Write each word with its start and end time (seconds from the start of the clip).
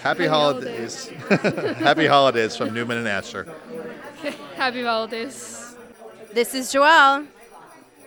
Happy 0.00 0.26
holidays. 0.26 1.08
Happy 1.28 2.06
holidays 2.06 2.56
from 2.56 2.72
Newman 2.72 2.98
and 2.98 3.08
Asher. 3.08 3.46
Happy 4.56 4.82
holidays. 4.84 5.74
This 6.32 6.54
is 6.54 6.72
Joelle. 6.72 7.26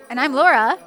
And 0.09 0.19
I'm 0.19 0.33
Laura. 0.33 0.77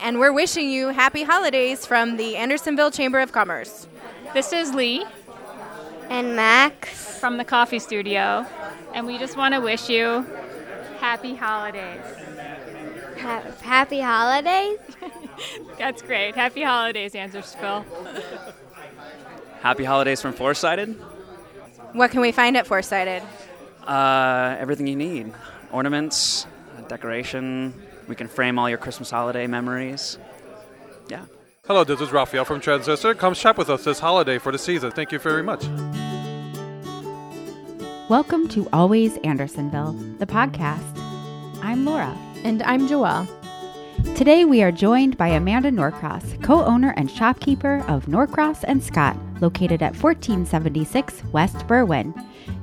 And 0.00 0.18
we're 0.18 0.32
wishing 0.32 0.68
you 0.70 0.88
happy 0.88 1.22
holidays 1.22 1.86
from 1.86 2.16
the 2.16 2.36
Andersonville 2.36 2.90
Chamber 2.90 3.20
of 3.20 3.32
Commerce. 3.32 3.86
This 4.34 4.52
is 4.52 4.74
Lee 4.74 5.04
And 6.10 6.34
Max. 6.36 7.18
from 7.20 7.36
the 7.38 7.44
Coffee 7.44 7.78
Studio, 7.78 8.44
and 8.92 9.06
we 9.06 9.16
just 9.18 9.36
want 9.36 9.54
to 9.54 9.60
wish 9.60 9.88
you 9.88 10.26
happy 10.98 11.34
holidays. 11.36 12.02
Ha- 13.20 13.42
happy 13.62 14.00
holidays. 14.00 14.78
That's 15.78 16.02
great. 16.02 16.34
Happy 16.34 16.62
holidays, 16.62 17.14
answers 17.14 17.54
Phil. 17.54 17.84
Happy 19.64 19.82
holidays 19.82 20.20
from 20.20 20.34
Foursided. 20.34 20.94
What 21.94 22.10
can 22.10 22.20
we 22.20 22.32
find 22.32 22.54
at 22.54 22.66
Foursided? 22.66 23.22
Uh, 23.86 24.56
everything 24.58 24.86
you 24.86 24.94
need 24.94 25.32
ornaments, 25.72 26.46
decoration. 26.88 27.72
We 28.06 28.14
can 28.14 28.28
frame 28.28 28.58
all 28.58 28.68
your 28.68 28.76
Christmas 28.76 29.10
holiday 29.10 29.46
memories. 29.46 30.18
Yeah. 31.08 31.24
Hello, 31.66 31.82
this 31.82 32.02
is 32.02 32.12
Raphael 32.12 32.44
from 32.44 32.60
Transistor. 32.60 33.14
Come 33.14 33.32
shop 33.32 33.56
with 33.56 33.70
us 33.70 33.84
this 33.84 34.00
holiday 34.00 34.36
for 34.36 34.52
the 34.52 34.58
season. 34.58 34.90
Thank 34.90 35.12
you 35.12 35.18
very 35.18 35.42
much. 35.42 35.64
Welcome 38.10 38.48
to 38.48 38.68
Always 38.70 39.16
Andersonville, 39.24 39.94
the 40.18 40.26
podcast. 40.26 40.84
I'm 41.62 41.86
Laura. 41.86 42.14
And 42.44 42.62
I'm 42.64 42.86
Joelle. 42.86 43.26
Today 44.12 44.44
we 44.44 44.62
are 44.62 44.70
joined 44.70 45.16
by 45.16 45.26
Amanda 45.28 45.72
Norcross, 45.72 46.40
co 46.40 46.64
owner 46.64 46.94
and 46.96 47.10
shopkeeper 47.10 47.84
of 47.88 48.06
Norcross 48.06 48.62
and 48.62 48.80
Scott, 48.80 49.16
located 49.40 49.82
at 49.82 49.96
1476 49.96 51.24
West 51.32 51.66
Berwyn. 51.66 52.14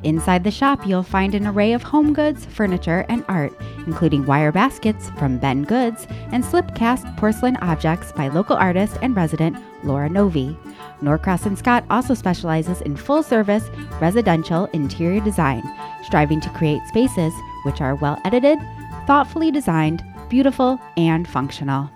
Inside 0.03 0.45
the 0.45 0.51
shop, 0.51 0.87
you'll 0.87 1.03
find 1.03 1.35
an 1.35 1.45
array 1.45 1.73
of 1.73 1.83
home 1.83 2.13
goods, 2.13 2.45
furniture, 2.45 3.05
and 3.09 3.25
art, 3.27 3.51
including 3.85 4.25
wire 4.25 4.53
baskets 4.53 5.09
from 5.20 5.39
Bend 5.39 5.67
Goods 5.67 6.07
and 6.31 6.41
slipcast 6.41 7.17
porcelain 7.17 7.57
objects 7.57 8.13
by 8.13 8.29
local 8.29 8.55
artist 8.55 8.98
and 9.01 9.13
resident 9.13 9.57
Laura 9.83 10.07
Novi. 10.07 10.57
Norcross 11.01 11.45
and 11.45 11.57
Scott 11.57 11.83
also 11.89 12.13
specializes 12.13 12.79
in 12.81 12.95
full 12.95 13.23
service 13.23 13.70
residential 13.99 14.65
interior 14.67 15.20
design, 15.20 15.63
striving 16.03 16.39
to 16.39 16.49
create 16.51 16.81
spaces 16.87 17.33
which 17.65 17.81
are 17.81 17.95
well 17.95 18.21
edited, 18.23 18.57
thoughtfully 19.05 19.51
designed, 19.51 20.01
beautiful, 20.32 20.79
and 20.96 21.27
functional. 21.27 21.91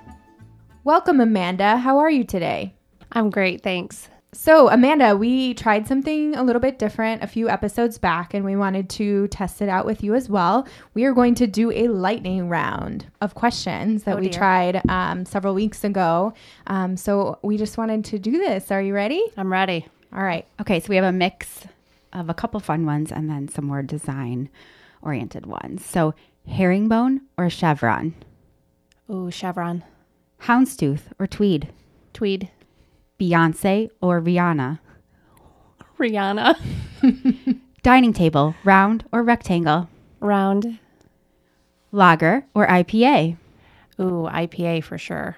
Welcome, 0.84 1.22
Amanda. 1.22 1.78
How 1.78 2.00
are 2.00 2.12
you 2.12 2.26
today? 2.26 2.74
I'm 3.14 3.30
great, 3.30 3.64
thanks. 3.64 4.10
So, 4.34 4.68
Amanda, 4.70 5.16
we 5.16 5.54
tried 5.54 5.88
something 5.88 6.36
a 6.36 6.44
little 6.44 6.60
bit 6.60 6.78
different 6.78 7.24
a 7.24 7.28
few 7.28 7.48
episodes 7.48 7.98
back, 7.98 8.34
and 8.34 8.44
we 8.44 8.58
wanted 8.58 8.90
to 8.90 9.30
test 9.30 9.62
it 9.62 9.70
out 9.70 9.86
with 9.86 10.04
you 10.04 10.16
as 10.16 10.30
well. 10.30 10.68
We 10.94 11.06
are 11.06 11.14
going 11.14 11.36
to 11.36 11.48
do 11.48 11.72
a 11.72 11.88
lightning 11.88 12.50
round 12.50 13.06
of 13.22 13.36
questions 13.36 14.04
that 14.04 14.18
Oh, 14.18 14.20
we 14.20 14.28
tried 14.28 14.82
um, 14.90 15.26
several 15.26 15.54
weeks 15.54 15.86
ago. 15.86 16.34
Um, 16.68 16.98
so, 16.98 17.40
we 17.42 17.56
just 17.56 17.78
wanted 17.78 18.04
to 18.04 18.20
do 18.20 18.32
this. 18.32 18.70
Are 18.70 18.82
you 18.82 18.94
ready? 18.94 19.24
I'm 19.38 19.50
ready. 19.50 19.88
All 20.14 20.24
right. 20.24 20.46
Okay, 20.60 20.82
so 20.82 20.88
we 20.90 20.98
have 20.98 21.06
a 21.06 21.14
mix 21.14 21.62
of 22.12 22.30
a 22.30 22.34
couple 22.34 22.60
fun 22.60 22.86
ones 22.86 23.14
and 23.14 23.30
then 23.30 23.48
some 23.48 23.64
more 23.64 23.82
design 23.82 24.50
oriented 25.02 25.46
ones. 25.46 25.86
So, 25.86 26.14
herringbone 26.48 27.22
or 27.38 27.50
chevron, 27.50 28.14
Ooh, 29.10 29.30
chevron, 29.30 29.84
houndstooth 30.44 31.02
or 31.20 31.28
tweed, 31.28 31.70
tweed, 32.14 32.50
Beyonce 33.20 33.90
or 34.02 34.22
Rihanna, 34.22 34.80
Rihanna, 36.00 36.58
dining 37.84 38.14
table, 38.14 38.56
round 38.64 39.06
or 39.12 39.24
rectangle, 39.24 39.90
round. 40.20 40.80
lager 41.92 42.46
or 42.54 42.68
IPA, 42.68 43.38
Ooh, 44.00 44.28
IPA 44.32 44.84
for 44.84 44.98
sure. 44.98 45.38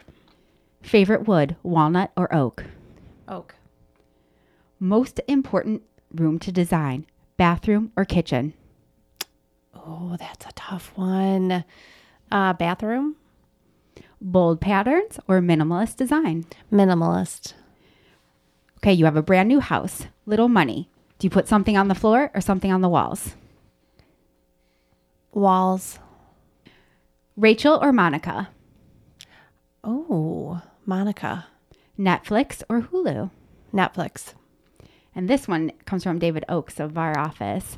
favorite 0.81 1.27
wood, 1.27 1.55
walnut 1.61 2.11
or 2.15 2.33
oak, 2.33 2.63
Oak. 3.27 3.55
most 4.79 5.19
important 5.27 5.83
room 6.13 6.39
to 6.39 6.51
design, 6.51 7.05
bathroom 7.35 7.91
or 7.97 8.05
kitchen, 8.05 8.53
Oh, 9.89 10.17
that's 10.19 10.45
a 10.45 10.51
tough 10.53 10.91
one. 10.97 11.63
Uh, 12.29 12.51
bathroom, 12.53 13.15
bold 14.21 14.61
patterns 14.61 15.19
or 15.27 15.39
minimalist 15.39 15.95
design. 15.95 16.45
minimalist. 16.71 17.53
Okay, 18.77 18.93
you 18.93 19.05
have 19.05 19.15
a 19.15 19.23
brand 19.23 19.47
new 19.47 19.59
house, 19.59 20.07
little 20.25 20.47
money. 20.47 20.89
Do 21.19 21.25
you 21.25 21.31
put 21.31 21.47
something 21.47 21.77
on 21.77 21.87
the 21.87 21.95
floor 21.95 22.31
or 22.35 22.41
something 22.41 22.71
on 22.71 22.81
the 22.81 22.89
walls? 22.89 23.35
Walls. 25.33 25.99
Rachel 27.35 27.79
or 27.81 27.91
Monica? 27.91 28.49
Oh, 29.83 30.61
Monica. 30.85 31.47
Netflix 31.97 32.61
or 32.69 32.81
Hulu? 32.81 33.31
Netflix. 33.73 34.33
And 35.15 35.27
this 35.27 35.47
one 35.47 35.71
comes 35.85 36.03
from 36.03 36.19
David 36.19 36.45
Oakes 36.47 36.79
of 36.79 36.97
our 36.97 37.17
office. 37.17 37.77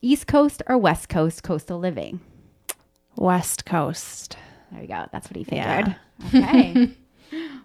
East 0.00 0.26
Coast 0.26 0.62
or 0.66 0.76
West 0.76 1.08
Coast 1.08 1.44
coastal 1.44 1.78
living? 1.78 2.20
West 3.16 3.64
Coast. 3.64 4.36
There 4.72 4.80
we 4.80 4.86
go. 4.86 5.06
That's 5.12 5.28
what 5.30 5.36
he 5.36 5.46
Yeah. 5.54 5.76
figured. 5.76 5.96
Okay. 6.34 6.90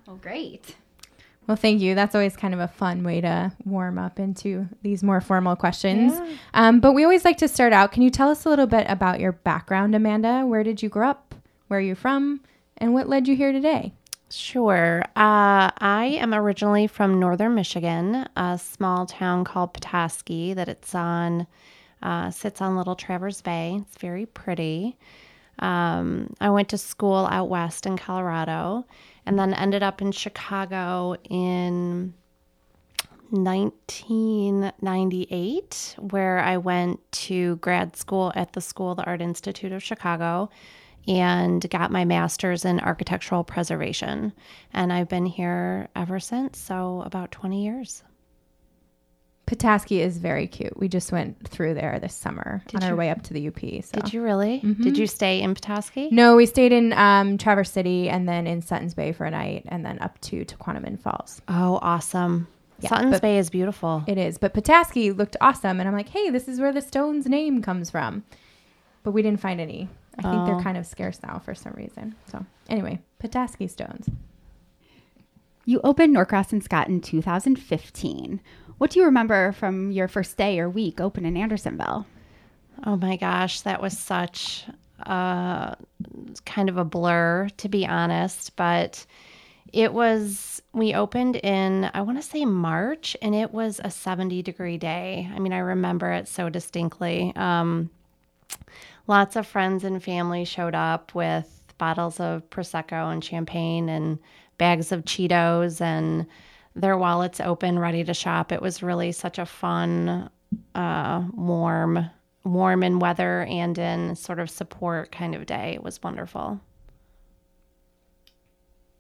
well, 0.06 0.18
great. 0.18 0.76
Well, 1.48 1.56
thank 1.58 1.80
you. 1.82 1.96
That's 1.96 2.14
always 2.16 2.36
kind 2.36 2.54
of 2.54 2.60
a 2.60 2.68
fun 2.68 3.04
way 3.04 3.22
to 3.22 3.54
warm 3.66 3.98
up 3.98 4.20
into 4.20 4.68
these 4.82 5.02
more 5.04 5.22
formal 5.22 5.56
questions. 5.56 6.14
Um, 6.54 6.80
but 6.82 6.92
we 6.94 7.04
always 7.04 7.24
like 7.24 7.38
to 7.38 7.48
start 7.48 7.72
out. 7.72 7.92
Can 7.94 8.04
you 8.04 8.10
tell 8.10 8.30
us 8.30 8.44
a 8.46 8.50
little 8.50 8.68
bit 8.68 8.86
about 8.90 9.20
your 9.22 9.32
background, 9.32 9.96
Amanda? 9.96 10.46
Where 10.46 10.64
did 10.64 10.82
you 10.84 10.90
grow 10.90 11.10
up? 11.10 11.36
Where 11.68 11.80
are 11.80 11.82
you 11.82 11.96
from? 11.96 12.42
And 12.78 12.94
what 12.94 13.08
led 13.08 13.28
you 13.28 13.36
here 13.36 13.52
today? 13.54 13.94
Sure. 14.30 15.04
Uh, 15.16 15.72
I 15.78 16.18
am 16.20 16.34
originally 16.34 16.88
from 16.88 17.18
northern 17.20 17.56
Michigan, 17.56 18.28
a 18.36 18.58
small 18.62 19.06
town 19.06 19.46
called 19.46 19.74
Petoskey 19.74 20.54
that 20.54 20.68
it's 20.68 20.94
on, 20.94 21.48
uh, 22.04 22.30
sits 22.32 22.62
on 22.62 22.76
Little 22.76 22.96
Traverse 22.96 23.42
Bay. 23.42 23.80
It's 23.82 23.98
very 23.98 24.26
pretty. 24.26 24.98
Um, 25.60 26.34
I 26.40 26.50
went 26.50 26.70
to 26.70 26.78
school 26.78 27.28
out 27.30 27.50
west 27.50 27.86
in 27.86 27.98
Colorado 27.98 28.86
and 29.26 29.38
then 29.38 29.54
ended 29.54 29.84
up 29.84 30.02
in 30.02 30.12
Chicago 30.12 31.16
in 31.30 32.14
1998, 33.30 35.96
where 36.00 36.40
I 36.40 36.58
went 36.58 37.00
to 37.12 37.58
grad 37.58 37.98
school 37.98 38.32
at 38.36 38.54
the 38.54 38.62
School 38.62 38.92
of 38.92 38.98
the 38.98 39.06
Art 39.06 39.22
Institute 39.22 39.72
of 39.72 39.84
Chicago 39.84 40.50
and 41.08 41.68
got 41.70 41.92
my 41.92 42.06
master's 42.06 42.66
in 42.66 42.80
architectural 42.80 43.44
preservation. 43.44 44.34
And 44.74 44.94
I've 44.94 45.10
been 45.10 45.26
here 45.26 45.88
ever 45.96 46.20
since, 46.20 46.60
so 46.60 47.02
about 47.06 47.32
20 47.32 47.64
years. 47.64 48.04
Petoskey 49.48 50.02
is 50.02 50.18
very 50.18 50.46
cute. 50.46 50.78
We 50.78 50.88
just 50.90 51.12
went 51.12 51.48
through 51.48 51.74
there 51.74 52.00
this 52.00 52.14
summer 52.14 52.62
Did 52.68 52.84
on 52.84 52.90
our 52.92 52.96
way 52.98 53.10
up 53.10 53.24
to 53.24 53.34
the 53.34 53.48
UP. 53.48 53.60
So. 53.60 54.00
Did 54.02 54.14
you 54.14 54.22
really? 54.22 54.60
Did 54.60 54.98
you 54.98 55.08
stay 55.08 55.42
in 55.42 55.56
Petoskey? 55.56 56.10
No, 56.12 56.36
we 56.36 56.46
stayed 56.46 56.74
in 56.74 56.92
um, 56.94 57.38
Traverse 57.38 57.72
City 57.72 58.10
and 58.10 58.28
then 58.28 58.46
in 58.46 58.62
Sutton's 58.62 58.94
Bay 58.94 59.14
for 59.14 59.26
a 59.26 59.32
night 59.32 59.64
and 59.70 59.86
then 59.86 60.00
up 60.02 60.20
to 60.22 60.44
Tahquamenon 60.44 61.00
Falls. 61.00 61.42
Oh, 61.48 61.80
awesome. 61.82 62.48
Yeah, 62.82 62.90
Sutton's 62.90 63.22
Bay 63.22 63.38
is 63.38 63.50
beautiful. 63.50 64.04
It 64.06 64.18
is. 64.18 64.38
But 64.38 64.54
Petoskey 64.54 65.12
looked 65.12 65.38
awesome. 65.40 65.80
And 65.80 65.88
I'm 65.88 65.96
like, 65.96 66.10
hey, 66.10 66.30
this 66.30 66.48
is 66.50 66.60
where 66.60 66.74
the 66.74 66.82
stone's 66.82 67.26
name 67.26 67.62
comes 67.62 67.90
from. 67.90 68.24
But 69.04 69.12
we 69.12 69.22
didn't 69.22 69.40
find 69.40 69.62
any. 69.62 69.88
I 70.20 70.24
think 70.24 70.36
Oh. 70.36 70.46
they're 70.46 70.62
kind 70.62 70.78
of 70.78 70.86
scarce 70.86 71.20
now 71.24 71.40
for 71.40 71.56
some 71.56 71.72
reason. 71.78 72.16
So, 72.30 72.46
anyway, 72.70 73.00
Petoskey 73.20 73.68
stones. 73.68 74.10
You 75.66 75.80
opened 75.84 76.14
Norcross 76.14 76.52
and 76.52 76.64
Scott 76.64 76.88
in 76.88 77.02
2015. 77.02 78.40
What 78.78 78.92
do 78.92 79.00
you 79.00 79.06
remember 79.06 79.52
from 79.54 79.92
your 79.92 80.08
first 80.08 80.38
day 80.38 80.60
or 80.60 80.70
week 80.70 81.02
open 81.02 81.26
in 81.26 81.36
Andersonville? 81.36 82.06
Oh 82.86 82.96
my 82.96 83.16
gosh, 83.16 83.62
that 83.62 83.82
was 83.82 83.98
such 83.98 84.66
uh, 85.04 85.74
kind 86.46 86.70
of 86.70 86.78
a 86.78 86.86
blur, 86.86 87.50
to 87.58 87.70
be 87.70 87.88
honest. 87.88 88.56
But 88.56 89.04
it 89.74 89.94
was, 89.94 90.62
we 90.74 90.94
opened 90.94 91.38
in, 91.38 91.90
I 91.94 92.02
want 92.02 92.20
to 92.20 92.28
say 92.28 92.46
March, 92.46 93.18
and 93.22 93.34
it 93.34 93.52
was 93.52 93.82
a 93.84 93.90
70 93.90 94.44
degree 94.44 94.78
day. 94.78 95.28
I 95.34 95.40
mean, 95.40 95.54
I 95.54 95.60
remember 95.60 96.12
it 96.12 96.28
so 96.28 96.50
distinctly. 96.50 97.34
Um, 97.36 97.90
lots 99.08 99.36
of 99.36 99.48
friends 99.48 99.84
and 99.84 100.04
family 100.04 100.46
showed 100.46 100.76
up 100.76 101.16
with 101.16 101.64
bottles 101.80 102.20
of 102.20 102.48
Prosecco 102.52 103.12
and 103.12 103.24
champagne 103.24 103.90
and 103.90 104.20
bags 104.60 104.92
of 104.92 105.06
Cheetos 105.06 105.82
and 105.82 106.28
their 106.78 106.98
wallets 106.98 107.40
open, 107.40 107.80
ready 107.80 108.04
to 108.04 108.14
shop. 108.14 108.52
It 108.52 108.62
was 108.62 108.84
really 108.84 109.12
such 109.12 109.40
a 109.40 109.46
fun, 109.46 110.30
uh, 110.76 111.24
warm, 111.34 112.10
warm 112.44 112.84
in 112.84 113.00
weather 113.00 113.42
and 113.44 113.78
in 113.78 114.16
sort 114.16 114.40
of 114.40 114.50
support 114.50 115.12
kind 115.12 115.36
of 115.36 115.46
day. 115.46 115.74
It 115.74 115.84
was 115.84 116.02
wonderful. 116.02 116.60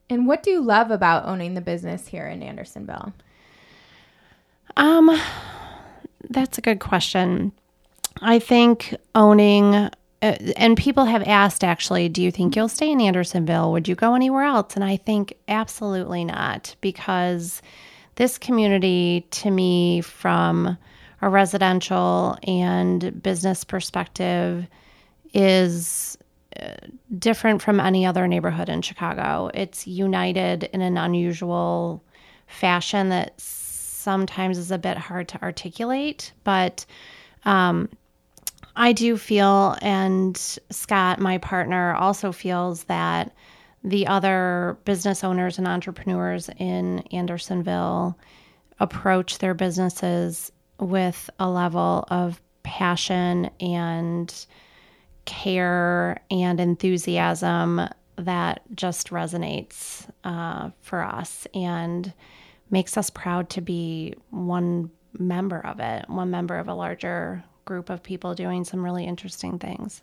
And 0.09 0.25
what 0.25 0.41
do 0.43 0.51
you 0.51 0.61
love 0.61 0.91
about 0.91 1.25
owning 1.25 1.53
the 1.53 1.61
business 1.61 2.07
here 2.07 2.27
in 2.27 2.41
Andersonville? 2.41 3.13
Um, 4.75 5.19
that's 6.29 6.57
a 6.57 6.61
good 6.61 6.79
question. 6.79 7.51
I 8.21 8.39
think 8.39 8.95
owning, 9.15 9.89
uh, 10.21 10.35
and 10.55 10.75
people 10.77 11.05
have 11.05 11.23
asked 11.23 11.63
actually, 11.63 12.09
do 12.09 12.23
you 12.23 12.31
think 12.31 12.55
you'll 12.55 12.69
stay 12.69 12.91
in 12.91 13.01
Andersonville? 13.01 13.71
Would 13.71 13.87
you 13.87 13.95
go 13.95 14.15
anywhere 14.15 14.43
else? 14.43 14.75
And 14.75 14.83
I 14.83 14.97
think 14.97 15.35
absolutely 15.47 16.25
not, 16.25 16.75
because 16.81 17.61
this 18.15 18.37
community, 18.37 19.27
to 19.31 19.51
me, 19.51 20.01
from 20.01 20.77
a 21.21 21.29
residential 21.29 22.37
and 22.43 23.21
business 23.21 23.63
perspective, 23.63 24.67
is 25.33 26.17
uh, 26.59 26.71
different 27.19 27.61
from 27.61 27.79
any 27.79 28.05
other 28.05 28.27
neighborhood 28.27 28.69
in 28.69 28.81
Chicago. 28.81 29.51
It's 29.53 29.85
united 29.85 30.63
in 30.73 30.81
an 30.81 30.97
unusual 30.97 32.03
fashion 32.47 33.09
that 33.09 33.39
sometimes 33.39 34.57
is 34.57 34.71
a 34.71 34.77
bit 34.77 34.97
hard 34.97 35.27
to 35.27 35.41
articulate, 35.43 36.31
but 36.43 36.85
um, 37.45 37.89
I 38.79 38.93
do 38.93 39.17
feel, 39.17 39.75
and 39.81 40.37
Scott, 40.69 41.19
my 41.19 41.39
partner, 41.39 41.95
also 41.95 42.31
feels 42.31 42.83
that 42.83 43.35
the 43.83 44.05
other 44.05 44.77
business 44.85 45.23
owners 45.23 45.57
and 45.57 45.67
entrepreneurs 45.67 46.47
in 46.57 46.99
Andersonville 47.11 48.15
approach 48.79 49.39
their 49.39 49.55
businesses 49.55 50.51
with 50.79 51.27
a 51.39 51.49
level 51.49 52.05
of 52.11 52.39
passion 52.61 53.49
and 53.59 54.45
care 55.25 56.21
and 56.29 56.59
enthusiasm 56.59 57.81
that 58.17 58.61
just 58.75 59.09
resonates 59.09 60.07
uh, 60.23 60.69
for 60.81 61.01
us 61.01 61.47
and 61.55 62.13
makes 62.69 62.95
us 62.95 63.09
proud 63.09 63.49
to 63.49 63.61
be 63.61 64.13
one 64.29 64.91
member 65.17 65.65
of 65.65 65.79
it, 65.79 66.07
one 66.07 66.29
member 66.29 66.59
of 66.59 66.67
a 66.67 66.75
larger 66.75 67.43
group 67.67 67.91
of 67.91 68.01
people 68.01 68.33
doing 68.33 68.63
some 68.63 68.83
really 68.83 69.05
interesting 69.05 69.59
things. 69.59 70.01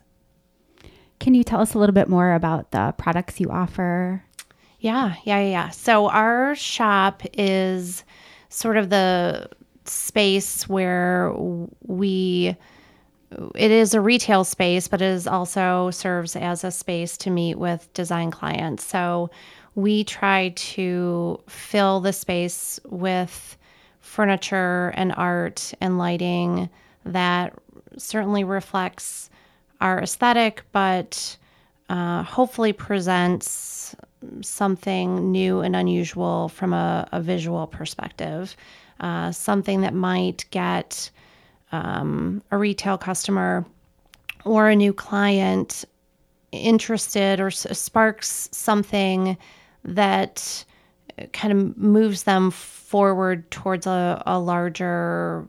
Can 1.19 1.33
you 1.33 1.43
tell 1.43 1.59
us 1.59 1.73
a 1.73 1.79
little 1.79 1.93
bit 1.93 2.07
more 2.07 2.33
about 2.33 2.71
the 2.71 2.93
products 2.97 3.39
you 3.39 3.49
offer? 3.49 4.23
Yeah, 4.79 5.15
yeah, 5.23 5.39
yeah. 5.39 5.69
So 5.71 6.07
our 6.09 6.55
shop 6.55 7.23
is 7.33 8.03
sort 8.49 8.77
of 8.77 8.89
the 8.89 9.49
space 9.85 10.69
where 10.69 11.33
we 11.85 12.55
it 13.55 13.71
is 13.71 13.93
a 13.93 13.99
retail 13.99 14.43
space, 14.43 14.87
but 14.87 15.01
it 15.01 15.05
is 15.05 15.27
also 15.27 15.89
serves 15.89 16.35
as 16.35 16.63
a 16.63 16.71
space 16.71 17.17
to 17.17 17.29
meet 17.29 17.55
with 17.55 17.91
design 17.93 18.31
clients. 18.31 18.85
So 18.85 19.29
we 19.73 20.03
try 20.03 20.49
to 20.55 21.41
fill 21.47 21.99
the 21.99 22.13
space 22.13 22.79
with 22.85 23.57
furniture 23.99 24.93
and 24.95 25.13
art 25.17 25.73
and 25.81 25.97
lighting 25.97 26.69
that 27.05 27.53
certainly 27.97 28.43
reflects 28.43 29.29
our 29.81 30.01
aesthetic, 30.01 30.63
but 30.71 31.37
uh, 31.89 32.23
hopefully 32.23 32.73
presents 32.73 33.95
something 34.41 35.31
new 35.31 35.61
and 35.61 35.75
unusual 35.75 36.49
from 36.49 36.73
a, 36.73 37.07
a 37.11 37.21
visual 37.21 37.67
perspective. 37.67 38.55
Uh, 38.99 39.31
something 39.31 39.81
that 39.81 39.93
might 39.93 40.45
get 40.51 41.09
um, 41.71 42.41
a 42.51 42.57
retail 42.57 42.97
customer 42.97 43.65
or 44.45 44.69
a 44.69 44.75
new 44.75 44.93
client 44.93 45.85
interested 46.51 47.39
or 47.39 47.47
s- 47.47 47.67
sparks 47.77 48.47
something 48.51 49.37
that 49.83 50.63
kind 51.33 51.51
of 51.53 51.77
moves 51.77 52.23
them 52.23 52.51
forward 52.51 53.49
towards 53.51 53.87
a, 53.87 54.21
a 54.25 54.39
larger 54.39 55.45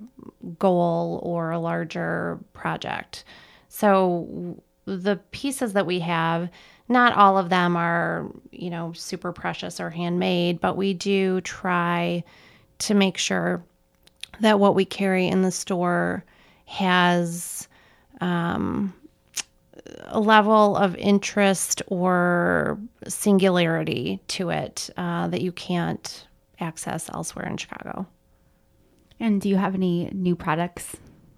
goal 0.58 1.20
or 1.22 1.50
a 1.50 1.58
larger 1.58 2.38
project. 2.52 3.24
So 3.68 4.60
the 4.84 5.16
pieces 5.32 5.72
that 5.72 5.86
we 5.86 6.00
have, 6.00 6.48
not 6.88 7.16
all 7.16 7.36
of 7.36 7.50
them 7.50 7.76
are, 7.76 8.30
you 8.52 8.70
know, 8.70 8.92
super 8.92 9.32
precious 9.32 9.80
or 9.80 9.90
handmade, 9.90 10.60
but 10.60 10.76
we 10.76 10.94
do 10.94 11.40
try 11.40 12.22
to 12.78 12.94
make 12.94 13.18
sure 13.18 13.62
that 14.40 14.60
what 14.60 14.74
we 14.74 14.84
carry 14.84 15.26
in 15.26 15.42
the 15.42 15.50
store 15.50 16.24
has 16.66 17.68
um, 18.20 18.94
a 20.06 20.20
level 20.20 20.76
of 20.76 20.96
interest 20.96 21.82
or 21.88 22.78
singularity 23.06 24.20
to 24.28 24.50
it 24.50 24.90
uh, 24.96 25.28
that 25.28 25.40
you 25.40 25.52
can't 25.52 26.26
access 26.60 27.08
elsewhere 27.10 27.46
in 27.46 27.56
Chicago. 27.56 28.06
And 29.20 29.40
do 29.40 29.48
you 29.48 29.56
have 29.56 29.74
any 29.74 30.10
new 30.12 30.36
products 30.36 30.96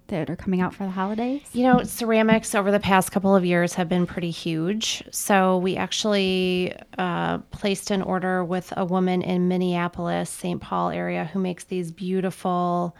that 0.08 0.30
are 0.30 0.36
coming 0.36 0.60
out 0.60 0.74
for 0.74 0.84
the 0.84 0.90
holidays? 0.90 1.42
You 1.52 1.64
know, 1.64 1.82
ceramics 1.84 2.54
over 2.54 2.70
the 2.70 2.80
past 2.80 3.12
couple 3.12 3.36
of 3.36 3.44
years 3.44 3.74
have 3.74 3.88
been 3.88 4.06
pretty 4.06 4.30
huge. 4.30 5.02
So 5.10 5.58
we 5.58 5.76
actually 5.76 6.74
uh, 6.96 7.38
placed 7.50 7.90
an 7.90 8.02
order 8.02 8.44
with 8.44 8.72
a 8.76 8.84
woman 8.84 9.22
in 9.22 9.48
Minneapolis, 9.48 10.30
St. 10.30 10.60
Paul 10.60 10.90
area, 10.90 11.26
who 11.26 11.38
makes 11.38 11.64
these 11.64 11.92
beautiful 11.92 12.96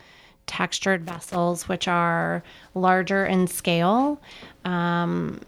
textured 0.48 1.04
vessels, 1.04 1.68
which 1.68 1.86
are 1.86 2.42
larger 2.74 3.24
in 3.24 3.46
scale. 3.46 4.20
Um, 4.64 5.40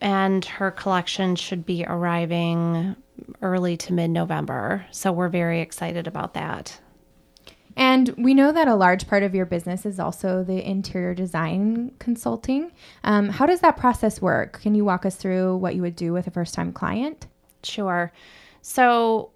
and 0.00 0.44
her 0.44 0.70
collection 0.70 1.34
should 1.34 1.66
be 1.66 1.84
arriving 1.84 2.94
early 3.42 3.76
to 3.78 3.92
mid 3.92 4.10
November. 4.10 4.86
So 4.90 5.10
we're 5.10 5.28
very 5.28 5.60
excited 5.60 6.06
about 6.06 6.34
that. 6.34 6.78
And 7.76 8.10
we 8.16 8.34
know 8.34 8.52
that 8.52 8.68
a 8.68 8.74
large 8.76 9.08
part 9.08 9.24
of 9.24 9.34
your 9.34 9.46
business 9.46 9.84
is 9.84 9.98
also 9.98 10.44
the 10.44 10.64
interior 10.64 11.14
design 11.14 11.92
consulting. 11.98 12.70
Um, 13.02 13.30
how 13.30 13.46
does 13.46 13.60
that 13.60 13.76
process 13.76 14.22
work? 14.22 14.60
Can 14.60 14.74
you 14.74 14.84
walk 14.84 15.04
us 15.04 15.16
through 15.16 15.56
what 15.56 15.74
you 15.74 15.82
would 15.82 15.96
do 15.96 16.12
with 16.12 16.26
a 16.26 16.30
first 16.30 16.54
time 16.54 16.72
client? 16.72 17.26
Sure. 17.64 18.12
So, 18.62 19.30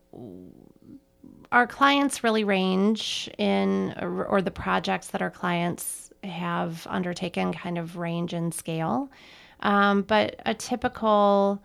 our 1.53 1.67
clients 1.67 2.23
really 2.23 2.45
range 2.45 3.31
in, 3.39 3.95
or 4.01 4.43
the 4.43 4.51
projects 4.51 5.09
that 5.09 5.23
our 5.23 5.31
clients 5.31 6.13
have 6.25 6.87
undertaken 6.91 7.53
kind 7.53 7.79
of 7.79 7.97
range 7.97 8.35
in 8.35 8.53
scale. 8.53 9.11
Um, 9.61 10.03
but 10.03 10.41
a 10.47 10.55
typical 10.55 11.63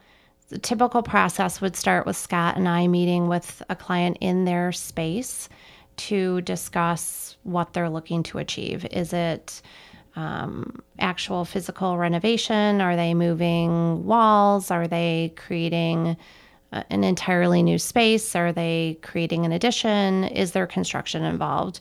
the 0.50 0.60
typical 0.60 1.02
process 1.02 1.62
would 1.62 1.76
start 1.76 2.06
with 2.06 2.16
Scott 2.16 2.58
and 2.58 2.70
I 2.70 2.86
meeting 2.86 3.28
with 3.28 3.64
a 3.70 3.76
client 3.76 4.18
in 4.22 4.46
their 4.46 4.72
space 4.72 5.50
to 5.96 6.42
discuss 6.42 7.38
what 7.42 7.74
they're 7.74 7.90
looking 7.90 8.22
to 8.24 8.38
achieve. 8.38 8.86
Is 8.92 9.14
it 9.14 9.64
um, 10.16 10.84
actual 11.00 11.44
physical 11.46 11.98
renovation? 11.98 12.82
Are 12.82 12.96
they 12.96 13.16
moving 13.16 14.06
walls? 14.06 14.70
Are 14.70 14.88
they 14.88 15.34
creating 15.36 16.18
an 16.90 17.04
entirely 17.04 17.62
new 17.62 17.78
space? 17.78 18.36
Are 18.36 18.52
they 18.52 18.98
creating 19.02 19.46
an 19.46 19.52
addition? 19.52 20.26
Is 20.26 20.52
there 20.52 20.68
construction 20.68 21.24
involved? 21.24 21.80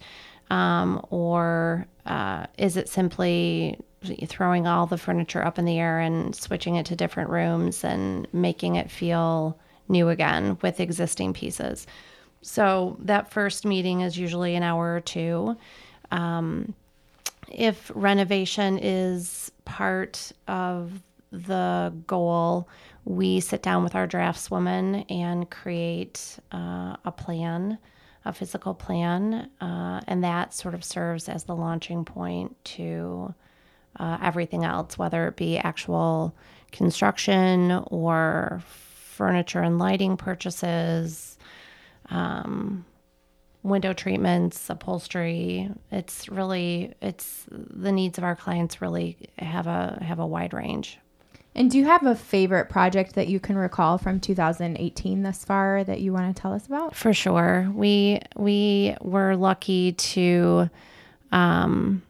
Um, 0.51 1.05
or 1.11 1.87
uh, 2.05 2.47
is 2.59 2.77
it 2.77 2.89
simply 2.89 3.79
throwing 4.27 4.67
all 4.67 4.87
the 4.87 4.99
furniture 4.99 5.45
up 5.45 5.59
in 5.59 5.65
the 5.65 5.79
air 5.79 6.01
and 6.01 6.35
switching 6.35 6.77
it 6.77 6.87
to 6.87 6.97
different 6.97 7.31
rooms 7.31 7.85
and 7.85 8.27
making 8.33 8.75
it 8.77 8.91
feel 8.91 9.59
new 9.89 10.09
again 10.09 10.59
with 10.63 10.81
existing 10.81 11.33
pieces? 11.33 11.87
So 12.43 12.97
that 13.01 13.31
first 13.31 13.65
meeting 13.65 14.01
is 14.01 14.19
usually 14.19 14.57
an 14.57 14.63
hour 14.63 14.97
or 14.97 15.01
two. 15.01 15.57
Um, 16.11 16.75
if 17.49 17.91
renovation 17.95 18.79
is 18.83 19.53
part 19.65 20.33
of 20.49 21.01
the 21.31 21.93
goal, 22.07 22.69
we 23.05 23.41
sit 23.41 23.63
down 23.63 23.83
with 23.83 23.95
our 23.95 24.07
draftswoman 24.07 25.05
and 25.11 25.51
create 25.51 26.39
uh, 26.53 26.97
a 27.05 27.13
plan, 27.13 27.79
a 28.25 28.33
physical 28.33 28.75
plan, 28.75 29.51
uh, 29.61 30.01
and 30.07 30.23
that 30.23 30.55
sort 30.55 30.75
of 30.75 30.85
serves 30.85 31.29
as 31.29 31.45
the 31.45 31.57
launching 31.57 32.05
point 32.05 32.57
to 32.65 33.35
uh, 33.99 34.19
everything 34.23 34.65
else, 34.65 34.97
whether 34.97 35.27
it 35.27 35.37
be 35.37 35.59
actual 35.59 36.35
construction 36.71 37.73
or 37.89 38.63
furniture 38.65 39.61
and 39.61 39.79
lighting 39.79 40.17
purchases, 40.17 41.39
um, 42.11 42.85
window 43.63 43.93
treatments, 43.93 44.71
upholstery. 44.71 45.71
It's 45.91 46.29
really 46.29 46.95
it's 47.03 47.47
the 47.51 47.93
needs 47.93 48.19
of 48.19 48.25
our 48.25 48.37
clients 48.37 48.81
really 48.81 49.17
have 49.39 49.67
a 49.67 50.03
have 50.03 50.19
a 50.19 50.27
wide 50.27 50.55
range. 50.55 50.99
And 51.55 51.71
do 51.71 51.79
you 51.79 51.85
have 51.85 52.05
a 52.05 52.15
favorite 52.15 52.71
project 52.71 53.15
that 53.15 53.29
you 53.29 53.39
can 53.39 53.57
recall 53.57 53.99
from 53.99 54.21
2018 54.21 55.23
thus 55.23 55.45
far 55.45 55.85
that 55.85 56.01
you 56.01 56.13
want 56.13 56.35
to 56.35 56.41
tell 56.41 56.53
us 56.53 56.67
about? 56.67 56.97
For 56.97 57.13
sure, 57.13 57.71
we 57.75 58.21
we 58.37 58.97
were 59.03 59.37
lucky 59.37 59.93
to 59.93 60.71
um, 61.31 62.03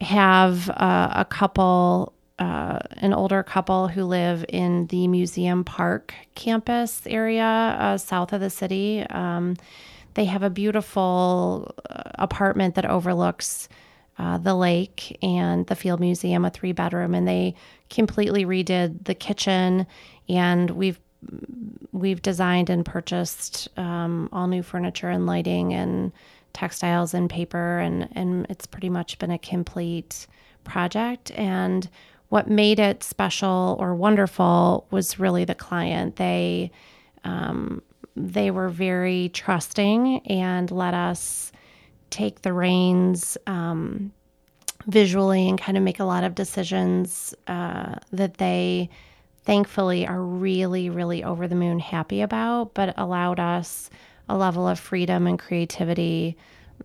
have 0.00 0.70
uh, 0.70 1.12
a 1.14 1.24
couple. 1.24 2.12
Uh, 2.36 2.80
an 2.96 3.14
older 3.14 3.44
couple 3.44 3.86
who 3.86 4.02
live 4.02 4.44
in 4.48 4.88
the 4.88 5.06
Museum 5.06 5.62
Park 5.62 6.12
campus 6.34 7.02
area 7.06 7.44
uh, 7.44 7.96
south 7.96 8.32
of 8.32 8.40
the 8.40 8.50
city. 8.50 9.06
Um, 9.08 9.54
they 10.14 10.24
have 10.24 10.42
a 10.42 10.50
beautiful 10.50 11.72
uh, 11.88 12.02
apartment 12.16 12.74
that 12.74 12.86
overlooks 12.86 13.68
uh, 14.18 14.38
the 14.38 14.54
lake 14.54 15.16
and 15.22 15.66
the 15.66 15.74
Field 15.74 16.00
Museum, 16.00 16.44
a 16.44 16.50
three 16.50 16.72
bedroom, 16.72 17.14
and 17.14 17.26
they 17.26 17.54
completely 17.90 18.44
redid 18.44 19.04
the 19.04 19.14
kitchen. 19.14 19.86
And 20.28 20.70
we've 20.70 21.00
we've 21.92 22.22
designed 22.22 22.68
and 22.70 22.84
purchased 22.84 23.68
um, 23.78 24.28
all 24.32 24.46
new 24.46 24.62
furniture 24.62 25.08
and 25.08 25.26
lighting 25.26 25.72
and 25.72 26.12
textiles 26.52 27.14
and 27.14 27.28
paper, 27.28 27.78
and 27.78 28.08
and 28.12 28.46
it's 28.48 28.66
pretty 28.66 28.88
much 28.88 29.18
been 29.18 29.30
a 29.30 29.38
complete 29.38 30.26
project. 30.64 31.30
And 31.32 31.88
what 32.28 32.48
made 32.48 32.78
it 32.78 33.02
special 33.02 33.76
or 33.78 33.94
wonderful 33.94 34.86
was 34.90 35.18
really 35.18 35.44
the 35.44 35.54
client. 35.54 36.16
They 36.16 36.70
um, 37.24 37.82
they 38.16 38.50
were 38.50 38.68
very 38.68 39.30
trusting 39.30 40.20
and 40.26 40.70
let 40.70 40.94
us 40.94 41.52
take 42.14 42.42
the 42.42 42.52
reins 42.52 43.36
um, 43.46 44.12
visually 44.86 45.48
and 45.48 45.58
kind 45.60 45.76
of 45.76 45.82
make 45.82 46.00
a 46.00 46.04
lot 46.04 46.24
of 46.24 46.34
decisions 46.34 47.34
uh, 47.48 47.96
that 48.12 48.38
they 48.38 48.88
thankfully 49.44 50.06
are 50.06 50.20
really, 50.22 50.88
really 50.90 51.22
over 51.24 51.46
the 51.48 51.54
moon 51.54 51.78
happy 51.78 52.20
about, 52.22 52.72
but 52.74 52.94
allowed 52.96 53.40
us 53.40 53.90
a 54.28 54.36
level 54.36 54.66
of 54.66 54.78
freedom 54.78 55.26
and 55.26 55.38
creativity 55.38 56.36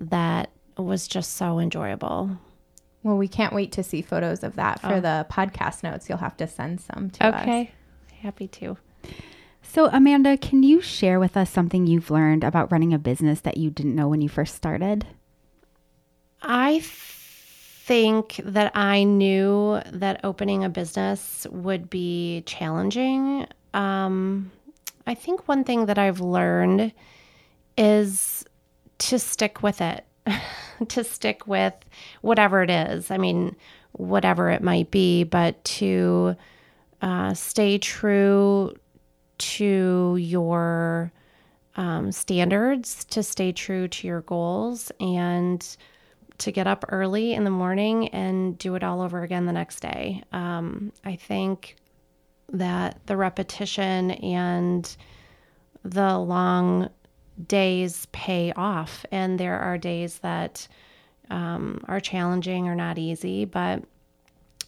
that 0.01 0.49
was 0.77 1.07
just 1.07 1.37
so 1.37 1.59
enjoyable. 1.59 2.29
Well, 3.03 3.17
we 3.17 3.27
can't 3.29 3.53
wait 3.53 3.71
to 3.73 3.83
see 3.83 4.01
photos 4.01 4.43
of 4.43 4.55
that 4.55 4.81
for 4.81 4.95
Oh. 4.95 4.99
the 4.99 5.25
podcast 5.31 5.83
notes. 5.83 6.09
You'll 6.09 6.17
have 6.17 6.35
to 6.37 6.47
send 6.47 6.81
some 6.81 7.09
to 7.11 7.27
us. 7.27 7.41
Okay. 7.43 7.71
Happy 8.21 8.47
to. 8.49 8.77
So, 9.61 9.87
Amanda, 9.93 10.35
can 10.37 10.63
you 10.63 10.81
share 10.81 11.19
with 11.19 11.37
us 11.37 11.49
something 11.49 11.85
you've 11.87 12.11
learned 12.11 12.43
about 12.43 12.71
running 12.71 12.93
a 12.93 12.99
business 12.99 13.39
that 13.41 13.57
you 13.57 13.69
didn't 13.69 13.95
know 13.95 14.07
when 14.09 14.19
you 14.21 14.27
first 14.27 14.55
started? 14.55 15.05
I 16.41 16.81
think 16.81 18.39
that 18.43 18.71
I 18.75 19.03
knew 19.03 19.81
that 19.91 20.21
opening 20.23 20.63
a 20.63 20.69
business 20.69 21.47
would 21.49 21.89
be 21.89 22.43
challenging. 22.45 23.47
Um, 23.73 24.51
I 25.07 25.15
think 25.15 25.47
one 25.47 25.63
thing 25.63 25.87
that 25.87 25.97
I've 25.97 26.19
learned 26.19 26.93
is 27.77 28.45
to 28.99 29.17
stick 29.17 29.63
with 29.63 29.81
it, 29.81 30.05
to 30.87 31.03
stick 31.03 31.47
with 31.47 31.73
whatever 32.21 32.61
it 32.61 32.69
is. 32.69 33.09
I 33.09 33.17
mean, 33.17 33.55
whatever 33.93 34.49
it 34.49 34.61
might 34.61 34.91
be, 34.91 35.23
but 35.23 35.63
to 35.63 36.35
uh, 37.01 37.33
stay 37.33 37.77
true 37.77 38.75
to 39.39 40.17
your 40.19 41.11
um, 41.75 42.11
standards, 42.11 43.05
to 43.05 43.23
stay 43.23 43.51
true 43.51 43.87
to 43.87 44.07
your 44.07 44.21
goals, 44.21 44.91
and 44.99 45.75
to 46.39 46.51
get 46.51 46.67
up 46.67 46.85
early 46.89 47.33
in 47.33 47.43
the 47.43 47.49
morning 47.49 48.09
and 48.09 48.57
do 48.57 48.75
it 48.75 48.83
all 48.83 49.01
over 49.01 49.23
again 49.23 49.45
the 49.45 49.53
next 49.53 49.81
day. 49.81 50.23
Um, 50.31 50.91
I 51.05 51.15
think 51.15 51.75
that 52.51 52.99
the 53.05 53.15
repetition 53.15 54.11
and 54.11 54.95
the 55.83 56.17
long 56.17 56.89
days 57.47 58.07
pay 58.11 58.51
off, 58.53 59.05
and 59.11 59.39
there 59.39 59.59
are 59.59 59.77
days 59.77 60.19
that 60.19 60.67
um, 61.29 61.83
are 61.87 61.99
challenging 61.99 62.67
or 62.67 62.75
not 62.75 62.97
easy, 62.97 63.45
but 63.45 63.83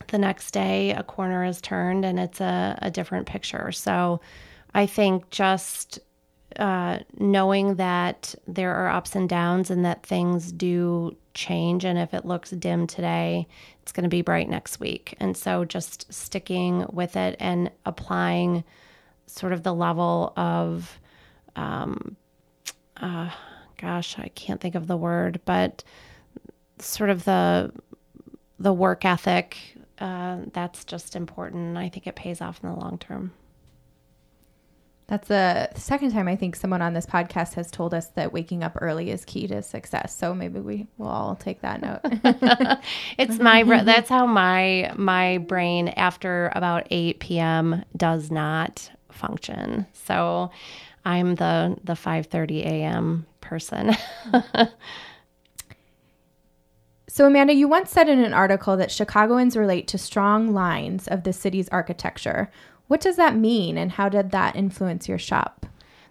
the 0.08 0.18
next 0.18 0.52
day 0.52 0.92
a 0.92 1.04
corner 1.04 1.44
is 1.44 1.62
turned 1.62 2.06
and 2.06 2.20
it's 2.20 2.42
a, 2.42 2.78
a 2.82 2.92
different 2.92 3.28
picture. 3.28 3.72
So 3.72 4.22
I 4.74 4.86
think 4.86 5.30
just 5.30 6.00
uh, 6.58 7.00
knowing 7.18 7.76
that 7.76 8.36
there 8.48 8.76
are 8.76 8.90
ups 8.90 9.16
and 9.16 9.30
downs 9.30 9.72
and 9.72 9.86
that 9.86 10.06
things 10.06 10.52
do 10.52 11.16
change. 11.34 11.86
And 11.86 11.98
if 11.98 12.14
it 12.14 12.26
looks 12.26 12.52
dim 12.52 12.88
today, 12.88 13.48
it's 13.82 13.92
going 13.92 14.04
to 14.04 14.10
be 14.10 14.22
bright 14.22 14.50
next 14.50 14.80
week. 14.80 15.16
And 15.20 15.36
so 15.36 15.66
just 15.66 16.12
sticking 16.14 16.86
with 16.92 17.16
it 17.16 17.36
and 17.40 17.72
applying 17.86 18.64
sort 19.28 19.54
of 19.54 19.64
the 19.64 19.74
level 19.74 20.34
of, 20.36 21.00
um, 21.56 22.16
uh, 22.98 23.30
gosh, 23.78 24.18
I 24.20 24.30
can't 24.30 24.62
think 24.62 24.76
of 24.76 24.88
the 24.88 24.98
word, 24.98 25.42
but 25.46 25.84
sort 26.80 27.10
of 27.10 27.26
the 27.26 27.72
the 28.60 28.74
work 28.74 29.06
ethic 29.06 29.58
uh, 30.00 30.38
that's 30.52 30.84
just 30.84 31.16
important. 31.16 31.78
I 31.78 31.90
think 31.90 32.08
it 32.08 32.16
pays 32.16 32.42
off 32.42 32.60
in 32.64 32.70
the 32.70 32.76
long 32.76 32.98
term. 32.98 33.34
That's 35.12 35.28
the 35.28 35.68
second 35.76 36.12
time 36.12 36.30
I 36.30 36.38
think 36.38 36.56
someone 36.56 36.82
on 36.82 36.94
this 36.94 37.06
podcast 37.06 37.56
has 37.56 37.70
told 37.70 37.94
us 37.94 38.08
that 38.12 38.32
waking 38.32 38.64
up 38.64 38.78
early 38.80 39.12
is 39.12 39.26
key 39.26 39.46
to 39.48 39.62
success. 39.62 40.16
So 40.16 40.34
maybe 40.34 40.62
we 40.62 40.88
will 40.98 41.10
all 41.10 41.36
take 41.36 41.60
that 41.64 41.82
note. 41.82 42.00
it's 43.18 43.38
my 43.38 43.64
that's 43.84 44.08
how 44.08 44.26
my 44.26 44.94
my 44.96 45.40
brain 45.40 45.90
after 45.90 46.50
about 46.56 46.88
8 46.90 47.20
p.m. 47.20 47.84
does 47.98 48.32
not 48.32 48.90
function. 49.12 49.86
So 49.92 50.50
I'm 51.04 51.36
the 51.36 51.76
the 51.84 51.96
5:30 51.96 52.66
a.m. 52.66 53.26
person. 53.42 53.92
So, 57.14 57.28
Amanda, 57.28 57.54
you 57.54 57.68
once 57.68 57.92
said 57.92 58.08
in 58.08 58.24
an 58.24 58.34
article 58.34 58.78
that 58.78 58.90
Chicagoans 58.90 59.58
relate 59.58 59.86
to 59.90 59.98
strong 59.98 60.54
lines 60.54 61.10
of 61.10 61.24
the 61.24 61.34
city's 61.34 61.68
architecture. 61.68 62.50
What 62.92 63.00
does 63.00 63.16
that 63.16 63.38
mean, 63.38 63.78
and 63.78 63.90
how 63.90 64.10
did 64.10 64.32
that 64.32 64.58
influence 64.58 65.08
your 65.08 65.18
shop? 65.18 65.66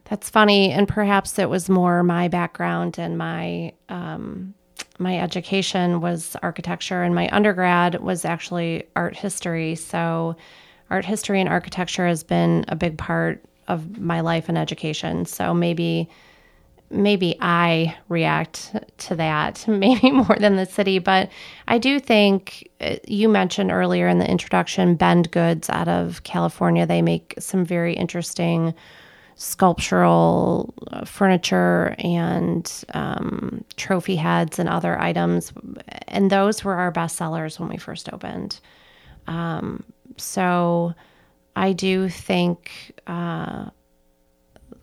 That's 0.05 0.31
funny, 0.31 0.73
and 0.73 0.89
perhaps 0.89 1.39
it 1.39 1.51
was 1.51 1.69
more 1.69 2.03
my 2.03 2.29
background 2.29 2.97
and 2.99 3.19
my 3.19 3.75
um, 3.91 4.55
my 4.99 5.19
education 5.19 6.01
was 6.01 6.37
architecture, 6.43 7.03
and 7.03 7.15
my 7.15 7.29
undergrad 7.33 8.01
was 8.01 8.25
actually 8.25 8.85
art 8.97 9.15
history. 9.15 9.75
So, 9.75 10.37
art 10.89 11.05
history 11.05 11.39
and 11.39 11.51
architecture 11.51 12.07
has 12.07 12.25
been 12.25 12.65
a 12.69 12.77
big 12.77 12.97
part 12.97 13.45
of 13.69 13.99
my 13.99 14.23
life 14.23 14.49
and 14.49 14.57
education. 14.57 15.27
So 15.27 15.53
maybe 15.53 16.09
maybe 16.91 17.37
I 17.41 17.97
react 18.09 18.75
to 18.99 19.15
that 19.17 19.65
maybe 19.69 20.11
more 20.11 20.37
than 20.39 20.57
the 20.57 20.67
city, 20.67 20.99
but 20.99 21.31
I 21.69 21.79
do 21.79 22.01
think 22.01 22.69
uh, 22.81 22.97
you 23.07 23.29
mentioned 23.29 23.71
earlier 23.71 24.09
in 24.09 24.19
the 24.19 24.29
introduction 24.29 24.97
Bend 24.97 25.31
Goods 25.31 25.71
out 25.71 25.89
of 25.89 26.23
California. 26.25 26.87
They 26.87 27.03
make 27.03 27.35
some 27.39 27.65
very 27.65 27.95
interesting 27.95 28.75
sculptural 29.37 30.75
uh, 30.91 31.05
furniture 31.07 31.95
and 31.99 32.85
um, 32.93 33.65
trophy 33.77 34.17
heads 34.17 34.59
and 34.59 34.69
other 34.69 35.01
items, 35.01 35.53
and 36.09 36.31
those 36.31 36.63
were 36.63 36.75
our 36.75 36.91
best 36.91 37.17
sellers 37.17 37.59
when 37.59 37.69
we 37.71 37.79
first 37.79 38.13
opened. 38.13 38.61
Um, 39.27 39.85
so 40.17 40.95
I 41.57 41.73
do 41.73 42.09
think. 42.09 42.93
Uh, 43.07 43.71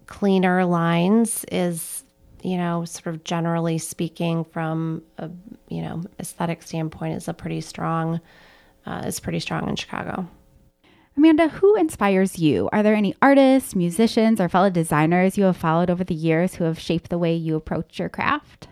cleaner 0.08 0.66
lines 0.66 1.46
is 1.52 2.04
you 2.44 2.58
know 2.58 2.86
sort 2.86 3.08
of 3.08 3.24
generally 3.24 3.78
speaking 3.78 4.44
from 4.44 5.02
a 5.18 5.30
you 5.70 5.82
know 5.82 6.04
aesthetic 6.20 6.64
standpoint 6.64 7.16
is 7.16 7.28
a 7.28 7.34
pretty 7.34 7.62
strong 7.62 8.20
uh, 8.86 9.04
is 9.06 9.20
pretty 9.20 9.40
strong 9.40 9.68
in 9.70 9.76
chicago 9.76 10.28
Amanda, 11.16 11.48
who 11.48 11.76
inspires 11.76 12.38
you? 12.38 12.70
Are 12.72 12.84
there 12.84 12.94
any 12.94 13.16
artists, 13.24 13.74
musicians, 13.74 14.40
or 14.40 14.48
fellow 14.48 14.70
designers 14.70 15.36
you 15.36 15.46
have 15.46 15.58
followed 15.58 15.90
over 15.90 16.04
the 16.04 16.14
years 16.14 16.54
who 16.54 16.64
have 16.66 16.78
shaped 16.78 17.10
the 17.10 17.18
way 17.18 17.34
you 17.34 17.56
approach 17.56 17.98
your 17.98 18.08
craft? 18.08 18.68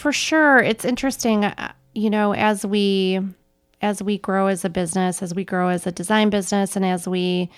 for 0.00 0.12
sure 0.12 0.56
it's 0.58 0.86
interesting 0.86 1.44
uh, 1.44 1.72
you 1.94 2.08
know 2.08 2.32
as 2.32 2.64
we 2.64 3.20
as 3.82 4.02
we 4.02 4.16
grow 4.16 4.46
as 4.46 4.64
a 4.64 4.70
business 4.70 5.22
as 5.22 5.34
we 5.34 5.44
grow 5.44 5.68
as 5.68 5.86
a 5.86 5.92
design 5.92 6.30
business 6.30 6.74
and 6.74 6.86
as 6.86 7.06
we 7.06 7.50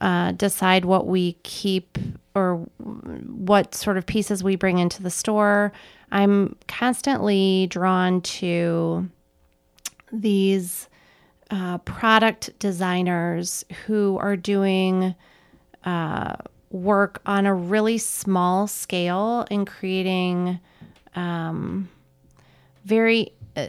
uh, 0.00 0.32
decide 0.32 0.84
what 0.84 1.06
we 1.06 1.32
keep 1.42 1.98
or 2.34 2.56
what 2.78 3.74
sort 3.74 3.96
of 3.96 4.04
pieces 4.06 4.44
we 4.44 4.56
bring 4.56 4.78
into 4.78 5.02
the 5.02 5.10
store. 5.10 5.72
I'm 6.12 6.56
constantly 6.68 7.66
drawn 7.68 8.20
to 8.22 9.08
these 10.12 10.88
uh, 11.50 11.78
product 11.78 12.50
designers 12.58 13.64
who 13.86 14.18
are 14.18 14.36
doing 14.36 15.14
uh, 15.84 16.36
work 16.70 17.22
on 17.26 17.46
a 17.46 17.54
really 17.54 17.98
small 17.98 18.66
scale 18.66 19.46
and 19.50 19.66
creating 19.66 20.60
um, 21.14 21.88
very 22.84 23.32
uh, 23.56 23.68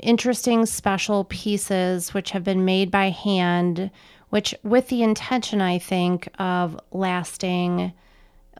interesting 0.00 0.66
special 0.66 1.24
pieces 1.24 2.12
which 2.12 2.30
have 2.30 2.42
been 2.42 2.64
made 2.64 2.90
by 2.90 3.10
hand 3.10 3.90
which 4.30 4.54
with 4.62 4.88
the 4.88 5.02
intention 5.02 5.60
i 5.60 5.78
think 5.78 6.28
of 6.38 6.78
lasting 6.90 7.92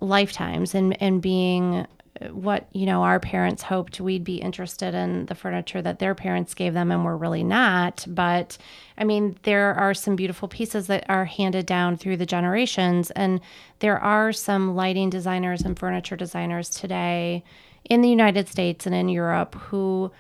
lifetimes 0.01 0.75
and 0.75 1.01
and 1.03 1.21
being 1.21 1.87
what 2.33 2.67
you 2.73 2.85
know 2.85 3.03
our 3.03 3.21
parents 3.21 3.63
hoped 3.63 4.01
we'd 4.01 4.25
be 4.25 4.37
interested 4.37 4.95
in 4.95 5.27
the 5.27 5.35
furniture 5.35 5.81
that 5.81 5.99
their 5.99 6.15
parents 6.15 6.55
gave 6.55 6.75
them 6.75 6.91
and 6.91 7.05
we're 7.05 7.17
really 7.17 7.45
not. 7.45 8.05
But 8.09 8.59
i 8.97 9.05
mean 9.05 9.37
there 9.45 9.75
are 9.75 9.95
some 9.95 10.17
beautiful 10.17 10.49
pieces 10.49 10.89
that 10.89 11.05
are 11.09 11.25
handed 11.25 11.67
down 11.67 11.97
through 11.97 12.17
the 12.17 12.27
generations 12.27 13.11
and 13.13 13.41
there 13.79 13.99
are 13.99 14.33
some 14.33 14.75
lighting 14.75 15.11
designers 15.11 15.63
and 15.63 15.79
furniture 15.79 16.17
designers 16.17 16.71
today 16.71 17.45
in 17.85 18.03
the 18.03 18.09
united 18.09 18.49
states 18.49 18.87
and 18.87 18.95
in 18.95 19.09
europe 19.09 19.55
who 19.55 20.11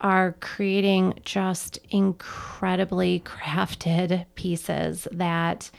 are 0.00 0.36
creating 0.40 1.18
just 1.24 1.78
incredibly 1.90 3.20
crafted 3.20 4.26
pieces 4.34 5.08
that 5.12 5.70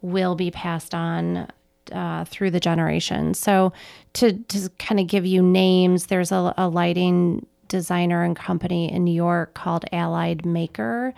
will 0.00 0.34
be 0.34 0.50
passed 0.50 0.94
on 0.94 1.48
uh, 1.92 2.24
through 2.24 2.50
the 2.50 2.60
generations. 2.60 3.38
So, 3.38 3.72
to, 4.14 4.32
to 4.32 4.68
kind 4.78 5.00
of 5.00 5.06
give 5.06 5.24
you 5.24 5.42
names, 5.42 6.06
there's 6.06 6.32
a, 6.32 6.52
a, 6.56 6.68
lighting 6.68 7.46
designer 7.68 8.24
and 8.24 8.36
company 8.36 8.90
in 8.90 9.04
New 9.04 9.14
York 9.14 9.54
called 9.54 9.84
Allied 9.92 10.44
Maker. 10.44 11.14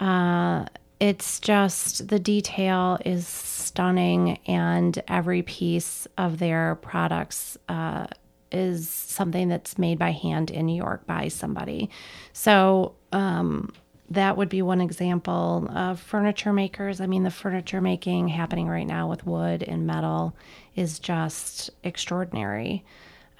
Uh, 0.00 0.66
it's 1.00 1.40
just 1.40 2.08
the 2.08 2.18
detail 2.18 2.98
is 3.04 3.26
stunning, 3.26 4.38
and 4.46 5.02
every 5.08 5.42
piece 5.42 6.06
of 6.16 6.38
their 6.38 6.76
products 6.76 7.58
uh, 7.68 8.06
is 8.54 8.88
something 8.88 9.48
that's 9.48 9.76
made 9.78 9.98
by 9.98 10.12
hand 10.12 10.50
in 10.50 10.66
New 10.66 10.76
York 10.76 11.06
by 11.06 11.28
somebody. 11.28 11.90
So, 12.32 12.94
um, 13.12 13.72
that 14.10 14.36
would 14.36 14.48
be 14.48 14.62
one 14.62 14.80
example 14.80 15.68
of 15.74 15.98
furniture 15.98 16.52
makers. 16.52 17.00
I 17.00 17.06
mean, 17.06 17.22
the 17.22 17.30
furniture 17.30 17.80
making 17.80 18.28
happening 18.28 18.68
right 18.68 18.86
now 18.86 19.08
with 19.08 19.26
wood 19.26 19.62
and 19.62 19.86
metal 19.86 20.36
is 20.76 20.98
just 20.98 21.70
extraordinary. 21.82 22.84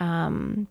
Um, 0.01 0.67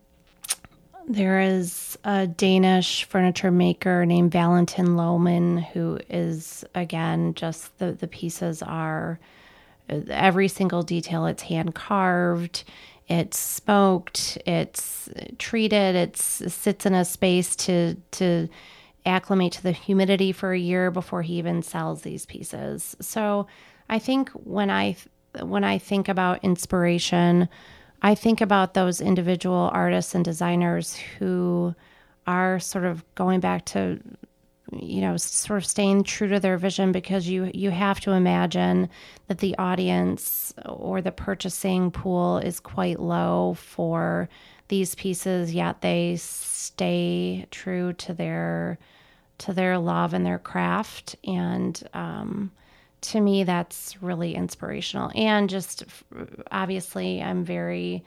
there 1.06 1.40
is 1.40 1.98
a 2.04 2.26
Danish 2.26 3.04
furniture 3.04 3.50
maker 3.50 4.06
named 4.06 4.32
Valentin 4.32 4.88
Loellmann 4.96 5.62
who 5.62 5.98
is, 6.08 6.64
again, 6.74 7.34
just 7.34 7.78
the, 7.78 7.92
the 7.92 8.08
pieces 8.08 8.62
are 8.62 9.20
every 9.88 10.48
single 10.48 10.82
detail. 10.82 11.26
It's 11.26 11.42
hand 11.42 11.74
carved, 11.74 12.64
it's 13.08 13.38
smoked, 13.38 14.38
it's 14.46 15.08
treated, 15.38 15.94
it's, 15.94 16.40
it 16.40 16.50
sits 16.50 16.86
in 16.86 16.94
a 16.94 17.04
space 17.04 17.54
to, 17.56 17.96
to, 18.12 18.48
acclimate 19.06 19.52
to 19.52 19.62
the 19.62 19.72
humidity 19.72 20.32
for 20.32 20.52
a 20.52 20.58
year 20.58 20.90
before 20.90 21.22
he 21.22 21.34
even 21.34 21.62
sells 21.62 22.02
these 22.02 22.26
pieces. 22.26 22.96
So 23.00 23.46
I 23.88 23.98
think 23.98 24.30
when 24.30 24.70
I 24.70 24.96
when 25.40 25.64
I 25.64 25.78
think 25.78 26.08
about 26.08 26.44
inspiration, 26.44 27.48
I 28.02 28.14
think 28.14 28.40
about 28.40 28.74
those 28.74 29.00
individual 29.00 29.68
artists 29.72 30.14
and 30.14 30.24
designers 30.24 30.94
who 30.94 31.74
are 32.26 32.60
sort 32.60 32.84
of 32.84 33.04
going 33.16 33.40
back 33.40 33.64
to 33.66 34.00
you 34.72 35.00
know 35.00 35.16
sort 35.16 35.58
of 35.58 35.66
staying 35.66 36.02
true 36.02 36.28
to 36.28 36.40
their 36.40 36.56
vision 36.56 36.90
because 36.90 37.28
you 37.28 37.50
you 37.52 37.70
have 37.70 38.00
to 38.00 38.12
imagine 38.12 38.88
that 39.28 39.38
the 39.38 39.56
audience 39.58 40.54
or 40.66 41.02
the 41.02 41.12
purchasing 41.12 41.90
pool 41.90 42.38
is 42.38 42.60
quite 42.60 42.98
low 42.98 43.54
for 43.54 44.28
these 44.68 44.94
pieces 44.94 45.54
yet 45.54 45.80
they 45.82 46.16
stay 46.16 47.46
true 47.50 47.92
to 47.92 48.14
their 48.14 48.78
to 49.38 49.52
their 49.52 49.78
love 49.78 50.14
and 50.14 50.24
their 50.24 50.38
craft. 50.38 51.16
And 51.24 51.82
um, 51.92 52.52
to 53.02 53.20
me, 53.20 53.44
that's 53.44 54.00
really 54.02 54.34
inspirational. 54.34 55.10
And 55.14 55.48
just 55.50 55.84
obviously, 56.50 57.22
I'm 57.22 57.44
very 57.44 58.04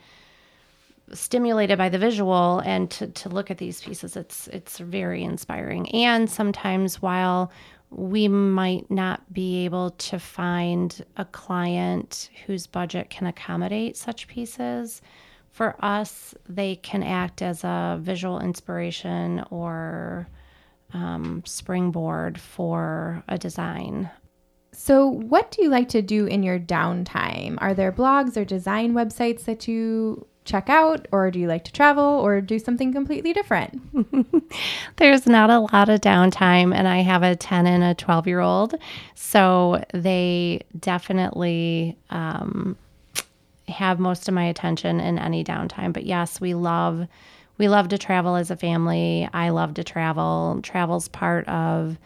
stimulated 1.12 1.78
by 1.78 1.88
the 1.88 1.98
visual 1.98 2.60
and 2.60 2.90
to, 2.90 3.06
to 3.08 3.28
look 3.28 3.50
at 3.50 3.58
these 3.58 3.80
pieces 3.80 4.16
it's 4.16 4.48
it's 4.48 4.78
very 4.78 5.22
inspiring 5.22 5.88
and 5.94 6.28
sometimes 6.30 7.00
while 7.00 7.50
we 7.90 8.28
might 8.28 8.90
not 8.90 9.32
be 9.32 9.64
able 9.64 9.90
to 9.92 10.18
find 10.18 11.04
a 11.16 11.24
client 11.24 12.28
whose 12.46 12.66
budget 12.66 13.08
can 13.10 13.26
accommodate 13.26 13.96
such 13.96 14.28
pieces 14.28 15.00
for 15.50 15.76
us 15.84 16.34
they 16.48 16.76
can 16.76 17.02
act 17.02 17.42
as 17.42 17.64
a 17.64 17.98
visual 18.00 18.40
inspiration 18.40 19.42
or 19.50 20.28
um, 20.92 21.42
springboard 21.44 22.40
for 22.40 23.22
a 23.28 23.38
design. 23.38 24.10
So, 24.72 25.08
what 25.08 25.50
do 25.50 25.62
you 25.62 25.70
like 25.70 25.88
to 25.90 26.02
do 26.02 26.26
in 26.26 26.42
your 26.42 26.58
downtime? 26.58 27.56
Are 27.58 27.74
there 27.74 27.92
blogs 27.92 28.36
or 28.36 28.44
design 28.44 28.92
websites 28.92 29.44
that 29.44 29.66
you 29.66 30.26
check 30.48 30.68
out, 30.68 31.06
or 31.12 31.30
do 31.30 31.38
you 31.38 31.46
like 31.46 31.64
to 31.64 31.72
travel, 31.72 32.02
or 32.04 32.40
do 32.40 32.58
something 32.58 32.92
completely 32.92 33.32
different? 33.32 33.80
There's 34.96 35.26
not 35.26 35.50
a 35.50 35.60
lot 35.60 35.88
of 35.88 36.00
downtime, 36.00 36.74
and 36.74 36.88
I 36.88 36.98
have 37.02 37.22
a 37.22 37.36
10 37.36 37.66
and 37.66 37.84
a 37.84 37.94
12 37.94 38.26
year 38.26 38.40
old. 38.40 38.74
So, 39.14 39.84
they 39.92 40.62
definitely 40.78 41.96
um, 42.10 42.76
have 43.68 43.98
most 43.98 44.28
of 44.28 44.34
my 44.34 44.44
attention 44.44 45.00
in 45.00 45.18
any 45.18 45.44
downtime. 45.44 45.92
But 45.92 46.04
yes, 46.04 46.40
we 46.40 46.54
love 46.54 47.06
we 47.58 47.68
love 47.68 47.88
to 47.88 47.98
travel 47.98 48.36
as 48.36 48.50
a 48.52 48.56
family. 48.56 49.28
I 49.32 49.48
love 49.50 49.74
to 49.74 49.84
travel. 49.84 50.60
Travel's 50.62 51.08
part 51.08 51.46
of 51.48 51.98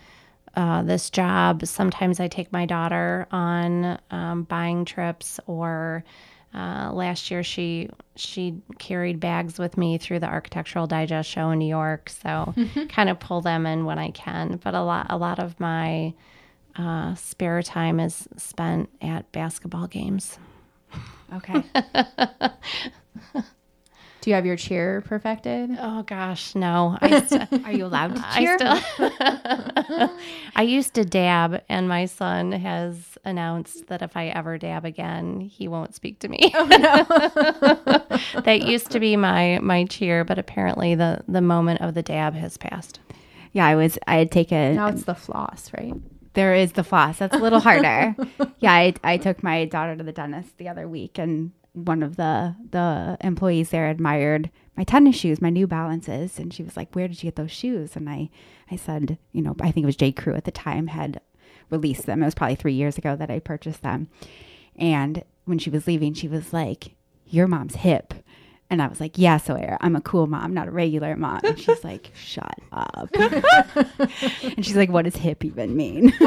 uh, 0.57 0.83
this 0.83 1.11
job. 1.11 1.67
Sometimes 1.67 2.21
I 2.21 2.29
take 2.29 2.51
my 2.53 2.67
daughter 2.67 3.27
on 3.31 3.99
um, 4.11 4.43
buying 4.45 4.85
trips, 4.85 5.39
or 5.47 6.05
uh, 6.55 6.91
last 6.93 7.31
year 7.31 7.43
she 7.43 7.89
she 8.15 8.61
carried 8.79 9.21
bags 9.21 9.59
with 9.59 9.79
me 9.79 9.97
through 9.99 10.21
the 10.21 10.27
Architectural 10.27 10.87
Digest 10.87 11.29
show 11.31 11.51
in 11.51 11.59
New 11.59 11.69
York. 11.69 12.11
So 12.11 12.55
kind 12.89 13.09
of 13.09 13.19
pull 13.21 13.41
them 13.41 13.67
in 13.67 13.85
when 13.85 13.99
I 13.99 14.11
can. 14.11 14.61
But 14.63 14.75
a 14.75 14.83
lot 14.83 15.07
a 15.09 15.17
lot 15.17 15.39
of 15.39 15.59
my 15.59 16.15
uh, 16.77 17.15
spare 17.15 17.63
time 17.63 18.01
is 18.01 18.29
spent 18.37 18.91
at 19.01 19.31
basketball 19.33 19.87
games. 19.87 20.39
Okay. 21.35 21.65
Do 24.23 24.31
you 24.31 24.37
have 24.37 24.47
your 24.47 24.55
cheer 24.55 25.01
perfected? 25.01 25.77
Oh 25.81 26.05
gosh, 26.05 26.55
no. 26.55 26.97
I 27.03 27.21
st- 27.27 27.67
Are 27.67 27.73
you 27.73 27.87
allowed 27.87 28.15
to 28.15 28.25
cheer? 28.37 28.57
I, 28.61 28.81
still 29.85 30.11
I 30.57 30.63
used 30.63 30.95
to 30.95 31.05
dab, 31.05 31.61
and 31.69 31.89
my 31.89 32.07
son 32.07 32.53
has 32.53 33.19
announced 33.25 33.89
that 33.89 34.01
if 34.01 34.17
I 34.17 34.29
ever 34.29 34.59
dab 34.59 34.85
again, 34.85 35.41
he 35.41 35.67
won't 35.67 35.97
speak 35.97 36.21
to 36.21 36.29
me. 36.29 36.53
Oh, 36.55 36.67
no. 36.67 38.43
that 38.43 38.63
used 38.63 38.93
to 38.93 39.01
be 39.01 39.17
my 39.17 39.59
my 39.61 39.87
cheer, 39.87 40.25
but 40.25 40.39
apparently 40.39 40.95
the 40.95 41.23
the 41.27 41.41
moment 41.41 41.81
of 41.81 41.95
the 41.95 42.03
dab 42.03 42.35
has 42.35 42.57
passed. 42.57 43.01
Yeah, 43.51 43.67
I 43.67 43.75
was. 43.75 43.99
I 44.07 44.17
had 44.19 44.31
taken. 44.31 44.77
Now 44.77 44.87
it's 44.87 45.03
the 45.03 45.17
floss, 45.17 45.71
right? 45.77 45.95
There 46.35 46.55
is 46.55 46.73
the 46.73 46.85
floss. 46.85 47.19
That's 47.19 47.35
a 47.35 47.39
little 47.41 47.61
harder. 47.61 48.15
yeah, 48.61 48.73
I 48.73 48.95
I 49.03 49.17
took 49.17 49.43
my 49.43 49.65
daughter 49.65 49.97
to 49.97 50.05
the 50.05 50.13
dentist 50.13 50.57
the 50.59 50.69
other 50.69 50.87
week, 50.87 51.19
and 51.19 51.51
one 51.75 52.03
of 52.03 52.17
the 52.17 52.55
the 52.71 53.17
employees 53.21 53.71
there 53.71 53.89
admired 53.89 54.51
my 54.77 54.85
tennis 54.85 55.17
shoes, 55.17 55.41
my 55.43 55.51
New 55.51 55.67
Balances, 55.67 56.39
and 56.39 56.53
she 56.53 56.63
was 56.63 56.77
like, 56.77 56.95
"Where 56.95 57.09
did 57.09 57.23
you 57.23 57.29
get 57.29 57.37
those 57.37 57.51
shoes?" 57.51 57.97
And 57.97 58.09
I 58.09 58.31
I 58.71 58.77
said, 58.77 59.19
you 59.33 59.43
know, 59.43 59.55
I 59.61 59.71
think 59.71 59.85
it 59.85 59.87
was 59.87 59.97
J 59.97 60.13
Crew 60.13 60.35
at 60.35 60.45
the 60.45 60.51
time 60.51 60.87
had 60.89 61.21
released 61.71 62.07
them. 62.07 62.23
It 62.23 62.27
was 62.27 62.35
probably 62.35 62.57
three 62.57 62.75
years 62.75 62.99
ago 62.99 63.17
that 63.17 63.31
I 63.31 63.39
purchased 63.39 63.83
them. 63.83 64.09
And 64.77 65.25
when 65.45 65.59
she 65.59 65.71
was 65.71 65.87
leaving, 65.87 66.15
she 66.15 66.29
was 66.29 66.53
like, 66.53 66.95
"Your 67.27 67.47
mom's 67.47 67.77
hip." 67.77 68.15
And 68.71 68.81
I 68.81 68.87
was 68.87 69.01
like, 69.01 69.19
yeah, 69.19 69.37
Sawyer, 69.37 69.77
I'm 69.83 69.95
a 69.97 70.01
cool 70.01 70.27
mom, 70.27 70.55
not 70.55 70.67
a 70.67 70.71
regular 70.71 71.15
mom. 71.15 71.41
And 71.45 71.61
she's 71.61 71.85
like, 71.91 72.11
shut 72.15 72.59
up. 72.73 73.11
and 73.17 74.65
she's 74.65 74.77
like, 74.77 74.89
what 74.89 75.05
does 75.05 75.17
hip 75.17 75.45
even 75.45 75.77
mean? 75.77 76.11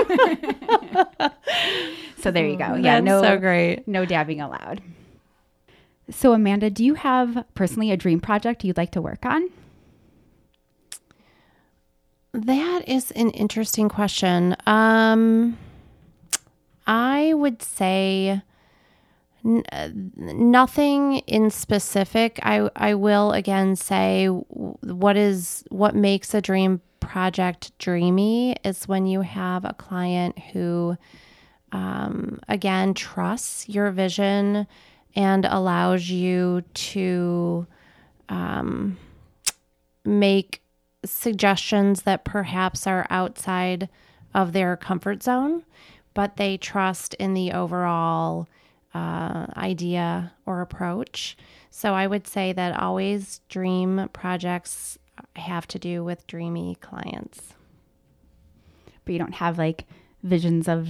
so 2.20 2.30
there 2.30 2.46
you 2.46 2.56
go. 2.56 2.66
Oh, 2.74 2.76
yeah, 2.76 3.02
That's 3.02 3.06
no, 3.06 3.24
so 3.24 3.40
great. 3.40 3.88
No 3.88 4.06
dabbing 4.06 4.42
allowed. 4.42 4.84
So, 6.10 6.34
Amanda, 6.34 6.70
do 6.70 6.84
you 6.86 6.94
have 6.96 7.46
personally 7.56 7.92
a 7.92 7.98
dream 7.98 8.20
project 8.20 8.64
you'd 8.64 8.78
like 8.78 8.92
to 8.92 9.02
work 9.02 9.26
on? 9.26 9.50
That 12.32 12.88
is 12.88 13.12
an 13.12 13.32
interesting 13.32 13.90
question. 13.90 14.56
Um, 14.68 15.58
I 16.86 17.34
would 17.34 17.62
say 17.62 18.42
n- 19.44 19.64
nothing 20.16 21.20
in 21.20 21.50
specific. 21.50 22.40
I 22.44 22.70
I 22.76 22.94
will 22.94 23.32
again 23.32 23.76
say 23.76 24.28
what 24.28 25.18
is 25.18 25.64
what 25.70 25.96
makes 25.96 26.34
a 26.34 26.42
dream 26.42 26.82
project 27.00 27.72
dreamy 27.80 28.56
is 28.64 28.88
when 28.88 29.06
you 29.06 29.22
have 29.22 29.64
a 29.64 29.74
client 29.74 30.38
who, 30.52 30.98
um, 31.72 32.40
again, 32.50 32.94
trusts 32.94 33.70
your 33.70 33.92
vision 33.92 34.68
and 35.16 35.46
allows 35.46 36.10
you 36.10 36.64
to 36.74 37.66
um, 38.30 38.98
make 40.04 40.62
suggestions 41.06 42.02
that 42.02 42.26
perhaps 42.26 42.88
are 42.88 43.08
outside 43.10 43.88
of 44.34 44.52
their 44.52 44.76
comfort 44.76 45.24
zone, 45.24 45.64
but 46.14 46.38
they 46.38 46.58
trust 46.58 47.14
in 47.16 47.34
the 47.34 47.52
overall 47.52 48.48
uh, 48.94 49.48
idea 49.58 50.34
or 50.46 50.62
approach. 50.62 51.38
So 51.70 51.94
I 51.94 52.08
would 52.08 52.28
say 52.28 52.54
that 52.54 52.80
always 52.80 53.42
dream 53.50 54.10
projects 54.14 54.98
have 55.36 55.68
to 55.68 55.80
do 55.80 56.04
with 56.04 56.28
dreamy 56.28 56.76
clients. 56.82 57.54
But 59.04 59.14
you 59.14 59.20
don't 59.20 59.36
have 59.36 59.58
like 59.58 59.86
visions 60.24 60.68
of 60.68 60.88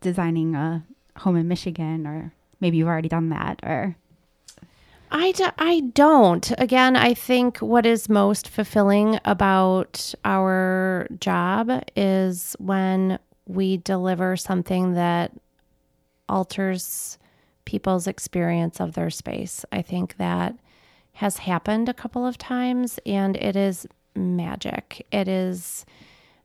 designing 0.00 0.54
a 0.54 0.84
home 1.18 1.36
in 1.36 1.48
Michigan, 1.48 2.06
or 2.06 2.32
maybe 2.60 2.76
you've 2.76 2.88
already 2.88 3.08
done 3.08 3.30
that, 3.30 3.60
or 3.62 3.96
I, 5.10 5.32
do, 5.32 5.46
I 5.58 5.80
don't. 5.94 6.52
Again, 6.58 6.96
I 6.96 7.14
think 7.14 7.58
what 7.58 7.86
is 7.86 8.08
most 8.08 8.48
fulfilling 8.48 9.20
about 9.24 10.14
our 10.24 11.06
job 11.20 11.70
is 11.94 12.56
when 12.58 13.18
we 13.46 13.76
deliver 13.78 14.36
something 14.36 14.94
that 14.94 15.32
alters 16.28 17.18
people's 17.64 18.06
experience 18.06 18.80
of 18.80 18.94
their 18.94 19.10
space. 19.10 19.64
I 19.70 19.82
think 19.82 20.16
that 20.16 20.56
has 21.14 21.38
happened 21.38 21.88
a 21.88 21.94
couple 21.94 22.26
of 22.26 22.36
times 22.36 22.98
and 23.06 23.36
it 23.36 23.56
is 23.56 23.86
magic. 24.14 25.06
It 25.12 25.28
is, 25.28 25.86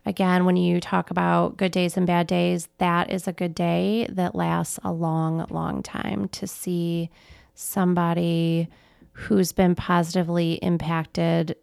again, 0.05 0.45
when 0.45 0.55
you 0.55 0.79
talk 0.79 1.11
about 1.11 1.57
good 1.57 1.71
days 1.71 1.97
and 1.97 2.07
bad 2.07 2.27
days, 2.27 2.67
that 2.77 3.11
is 3.11 3.27
a 3.27 3.33
good 3.33 3.55
day 3.55 4.07
that 4.09 4.35
lasts 4.35 4.79
a 4.83 4.91
long, 4.91 5.45
long 5.49 5.83
time 5.83 6.27
to 6.29 6.47
see 6.47 7.09
somebody 7.53 8.67
who's 9.13 9.51
been 9.51 9.75
positively 9.75 10.53
impacted 10.53 11.55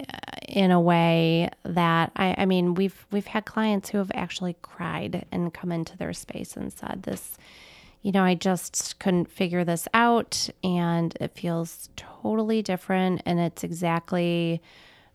uh, 0.00 0.16
in 0.48 0.70
a 0.70 0.80
way 0.80 1.48
that 1.64 2.10
I, 2.16 2.34
I 2.38 2.46
mean 2.46 2.74
we've 2.74 3.06
we've 3.12 3.26
had 3.26 3.44
clients 3.44 3.90
who 3.90 3.98
have 3.98 4.10
actually 4.14 4.56
cried 4.60 5.24
and 5.30 5.54
come 5.54 5.70
into 5.70 5.96
their 5.96 6.12
space 6.12 6.56
and 6.56 6.72
said 6.72 7.04
this 7.04 7.38
you 8.02 8.10
know 8.10 8.24
I 8.24 8.34
just 8.34 8.98
couldn't 8.98 9.30
figure 9.30 9.62
this 9.62 9.86
out 9.94 10.48
and 10.64 11.16
it 11.20 11.36
feels 11.38 11.90
totally 11.96 12.60
different 12.60 13.22
and 13.24 13.38
it's 13.38 13.62
exactly 13.62 14.60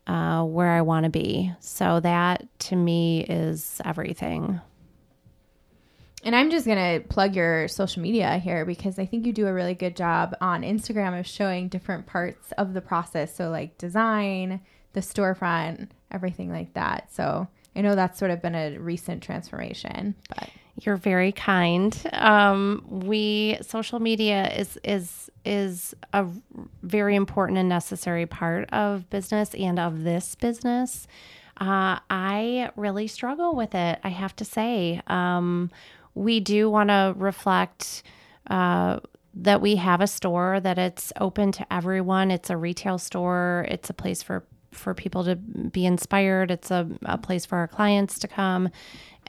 uh, 0.10 0.44
where 0.44 0.72
I 0.72 0.82
want 0.82 1.04
to 1.04 1.12
be 1.12 1.54
so 1.60 2.00
that 2.00 2.48
to 2.60 2.76
me 2.76 3.24
is 3.24 3.80
everything 3.86 4.60
And 6.24 6.36
I'm 6.36 6.50
just 6.50 6.66
going 6.66 7.00
to 7.02 7.08
plug 7.08 7.36
your 7.36 7.68
social 7.68 8.02
media 8.02 8.38
here 8.40 8.66
because 8.66 9.00
I 9.00 9.06
think 9.06 9.26
you 9.26 9.32
do 9.32 9.48
a 9.48 9.54
really 9.54 9.76
good 9.76 9.96
job 9.96 10.36
on 10.42 10.64
Instagram 10.64 11.18
of 11.18 11.26
showing 11.28 11.70
different 11.70 12.08
parts 12.08 12.52
of 12.58 12.74
the 12.74 12.82
process. 12.82 13.36
So, 13.36 13.50
like 13.50 13.78
design, 13.78 14.62
the 14.94 15.00
storefront, 15.00 15.90
everything 16.12 16.52
like 16.52 16.74
that. 16.74 17.14
So, 17.14 17.48
I 17.76 17.82
know 17.82 17.96
that's 17.96 18.20
sort 18.20 18.32
of 18.32 18.42
been 18.42 18.56
a 18.56 18.78
recent 18.78 19.24
transformation, 19.24 20.16
but 20.28 20.50
you're 20.86 20.98
very 20.98 21.32
kind. 21.32 21.96
Um, 22.14 22.84
we 22.90 23.58
social 23.62 24.00
media 24.00 24.52
is 24.54 24.78
is 24.84 25.30
is 25.46 25.96
a 26.14 26.26
very 26.84 27.16
important 27.16 27.58
and 27.58 27.70
necessary 27.70 28.26
part 28.26 28.70
of 28.72 29.10
business 29.10 29.54
and 29.56 29.80
of 29.80 30.04
this 30.04 30.36
business. 30.36 31.08
Uh, 31.60 32.00
I 32.10 32.72
really 32.76 33.08
struggle 33.08 33.56
with 33.56 33.76
it. 33.76 34.00
I 34.04 34.10
have 34.10 34.36
to 34.38 34.46
say. 34.46 35.02
Um, 35.08 35.72
we 36.16 36.40
do 36.40 36.70
want 36.70 36.90
to 36.90 37.14
reflect 37.18 38.04
uh, 38.50 39.00
that 39.34 39.62
we 39.62 39.76
have 39.76 40.02
a 40.02 40.08
store 40.08 40.60
that 40.60 40.78
it's 40.78 41.14
open 41.20 41.52
to 41.52 41.74
everyone 41.74 42.32
it's 42.32 42.50
a 42.50 42.58
retail 42.58 42.98
store 42.98 43.66
it's 43.70 43.90
a 43.90 43.94
place 43.94 44.24
for 44.24 44.44
for 44.72 44.94
people 44.94 45.24
to 45.24 45.36
be 45.36 45.86
inspired 45.86 46.52
it's 46.52 46.72
a, 46.72 46.88
a 47.04 47.18
place 47.18 47.46
for 47.46 47.58
our 47.58 47.68
clients 47.68 48.20
to 48.20 48.28
come 48.28 48.70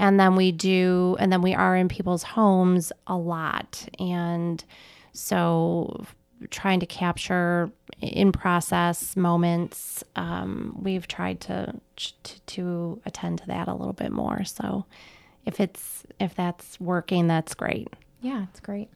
and 0.00 0.18
then 0.18 0.34
we 0.34 0.50
do 0.50 1.16
and 1.20 1.32
then 1.32 1.42
we 1.42 1.54
are 1.54 1.76
in 1.76 1.88
people's 1.88 2.24
homes 2.24 2.92
a 3.06 3.16
lot 3.16 3.88
and 4.00 4.64
so 5.12 6.04
trying 6.50 6.80
to 6.80 6.86
capture 6.86 7.70
in 8.00 8.32
process 8.32 9.14
moments 9.16 10.02
um, 10.16 10.76
we've 10.80 11.06
tried 11.06 11.40
to, 11.40 11.72
to 11.96 12.40
to 12.46 13.00
attend 13.06 13.38
to 13.38 13.46
that 13.46 13.68
a 13.68 13.74
little 13.74 13.92
bit 13.92 14.10
more 14.10 14.42
so 14.44 14.84
if 15.46 15.60
it's 15.60 16.04
if 16.18 16.34
that's 16.34 16.78
working, 16.80 17.26
that's 17.26 17.54
great. 17.54 17.88
Yeah, 18.20 18.44
it's 18.50 18.60
great. 18.60 18.88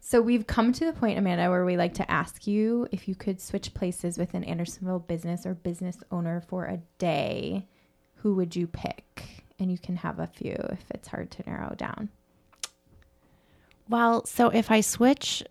So 0.00 0.20
we've 0.20 0.46
come 0.46 0.72
to 0.72 0.84
the 0.84 0.92
point, 0.92 1.18
Amanda, 1.18 1.48
where 1.48 1.64
we 1.64 1.76
like 1.76 1.94
to 1.94 2.10
ask 2.10 2.46
you 2.46 2.88
if 2.90 3.06
you 3.06 3.14
could 3.14 3.40
switch 3.40 3.72
places 3.72 4.18
with 4.18 4.34
an 4.34 4.44
Andersonville 4.44 5.00
business 5.00 5.46
or 5.46 5.54
business 5.54 5.98
owner 6.10 6.40
for 6.40 6.66
a 6.66 6.80
day, 6.98 7.66
who 8.16 8.34
would 8.34 8.56
you 8.56 8.66
pick? 8.66 9.41
And 9.58 9.70
you 9.70 9.78
can 9.78 9.96
have 9.96 10.18
a 10.18 10.26
few 10.26 10.56
if 10.70 10.84
it's 10.90 11.08
hard 11.08 11.30
to 11.32 11.42
narrow 11.48 11.74
down. 11.76 12.08
Well, 13.88 14.24
so 14.26 14.48
if 14.48 14.70
I 14.70 14.80
switch 14.80 15.42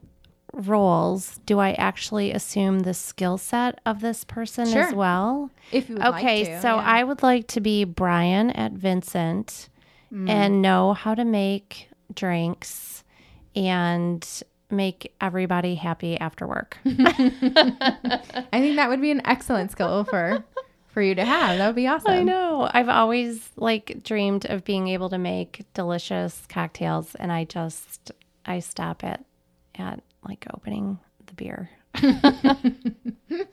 roles, 0.53 1.39
do 1.45 1.59
I 1.59 1.71
actually 1.73 2.31
assume 2.31 2.79
the 2.79 2.93
skill 2.93 3.37
set 3.37 3.79
of 3.85 4.01
this 4.01 4.23
person 4.23 4.67
Sure. 4.67 4.81
as 4.87 4.93
well? 4.93 5.49
If 5.71 5.87
you 5.89 5.95
would 5.95 6.03
okay, 6.05 6.43
like 6.43 6.53
to, 6.55 6.61
so 6.61 6.75
yeah. 6.75 6.83
I 6.85 7.03
would 7.03 7.23
like 7.23 7.47
to 7.47 7.61
be 7.61 7.83
Brian 7.83 8.51
at 8.51 8.73
Vincent 8.73 9.69
Mm. 10.11 10.29
and 10.29 10.61
know 10.61 10.91
how 10.93 11.15
to 11.15 11.23
make 11.23 11.87
drinks 12.13 13.05
and 13.55 14.27
make 14.69 15.13
everybody 15.21 15.75
happy 15.75 16.17
after 16.19 16.45
work. 16.45 16.77
I 16.85 18.47
think 18.51 18.75
that 18.75 18.89
would 18.89 18.99
be 18.99 19.11
an 19.11 19.21
excellent 19.25 19.71
skill 19.71 20.03
for 20.03 20.43
for 20.91 21.01
you 21.01 21.15
to 21.15 21.25
have. 21.25 21.57
That 21.57 21.67
would 21.67 21.75
be 21.75 21.87
awesome. 21.87 22.11
I 22.11 22.23
know. 22.23 22.69
I've 22.71 22.89
always 22.89 23.49
like 23.55 24.03
dreamed 24.03 24.45
of 24.45 24.63
being 24.63 24.87
able 24.89 25.09
to 25.09 25.17
make 25.17 25.65
delicious 25.73 26.45
cocktails 26.49 27.15
and 27.15 27.31
I 27.31 27.45
just 27.45 28.11
I 28.45 28.59
stop 28.59 29.03
at 29.03 29.23
at 29.75 30.01
like 30.27 30.45
opening 30.53 30.99
the 31.25 31.33
beer. 31.33 31.69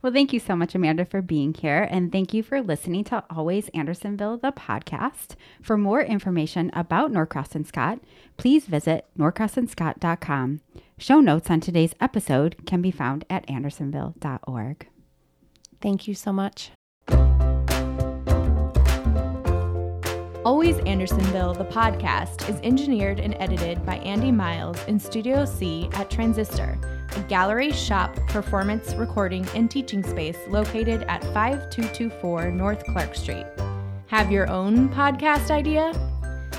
Well, 0.00 0.12
thank 0.12 0.32
you 0.32 0.38
so 0.38 0.54
much, 0.54 0.74
Amanda, 0.74 1.04
for 1.04 1.20
being 1.20 1.54
here. 1.54 1.88
And 1.90 2.12
thank 2.12 2.32
you 2.32 2.42
for 2.42 2.60
listening 2.62 3.04
to 3.04 3.24
Always 3.30 3.68
Andersonville, 3.70 4.36
the 4.36 4.52
podcast. 4.52 5.34
For 5.60 5.76
more 5.76 6.02
information 6.02 6.70
about 6.72 7.10
Norcross 7.10 7.54
and 7.54 7.66
Scott, 7.66 7.98
please 8.36 8.66
visit 8.66 9.06
norcrossandscott.com. 9.18 10.60
Show 10.98 11.20
notes 11.20 11.50
on 11.50 11.60
today's 11.60 11.94
episode 12.00 12.64
can 12.66 12.80
be 12.80 12.92
found 12.92 13.24
at 13.28 13.46
andersonville.org. 13.48 14.86
Thank 15.84 16.08
you 16.08 16.14
so 16.14 16.32
much. 16.32 16.70
Always 20.42 20.78
Andersonville, 20.86 21.52
the 21.52 21.66
podcast, 21.66 22.48
is 22.48 22.58
engineered 22.62 23.20
and 23.20 23.36
edited 23.38 23.84
by 23.84 23.96
Andy 23.96 24.32
Miles 24.32 24.82
in 24.86 24.98
Studio 24.98 25.44
C 25.44 25.90
at 25.92 26.10
Transistor, 26.10 26.78
a 27.14 27.20
gallery 27.24 27.70
shop 27.70 28.16
performance 28.28 28.94
recording 28.94 29.46
and 29.54 29.70
teaching 29.70 30.02
space 30.02 30.38
located 30.48 31.02
at 31.02 31.22
5224 31.34 32.50
North 32.50 32.82
Clark 32.86 33.14
Street. 33.14 33.46
Have 34.06 34.32
your 34.32 34.48
own 34.48 34.88
podcast 34.88 35.50
idea? 35.50 35.92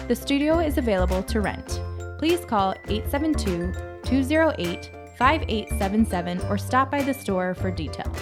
The 0.07 0.15
studio 0.15 0.59
is 0.59 0.77
available 0.77 1.23
to 1.23 1.41
rent. 1.41 1.81
Please 2.19 2.45
call 2.45 2.75
872 2.87 3.73
208 4.03 4.91
5877 5.17 6.41
or 6.41 6.59
stop 6.59 6.91
by 6.91 7.01
the 7.01 7.13
store 7.13 7.55
for 7.55 7.71
details. 7.71 8.19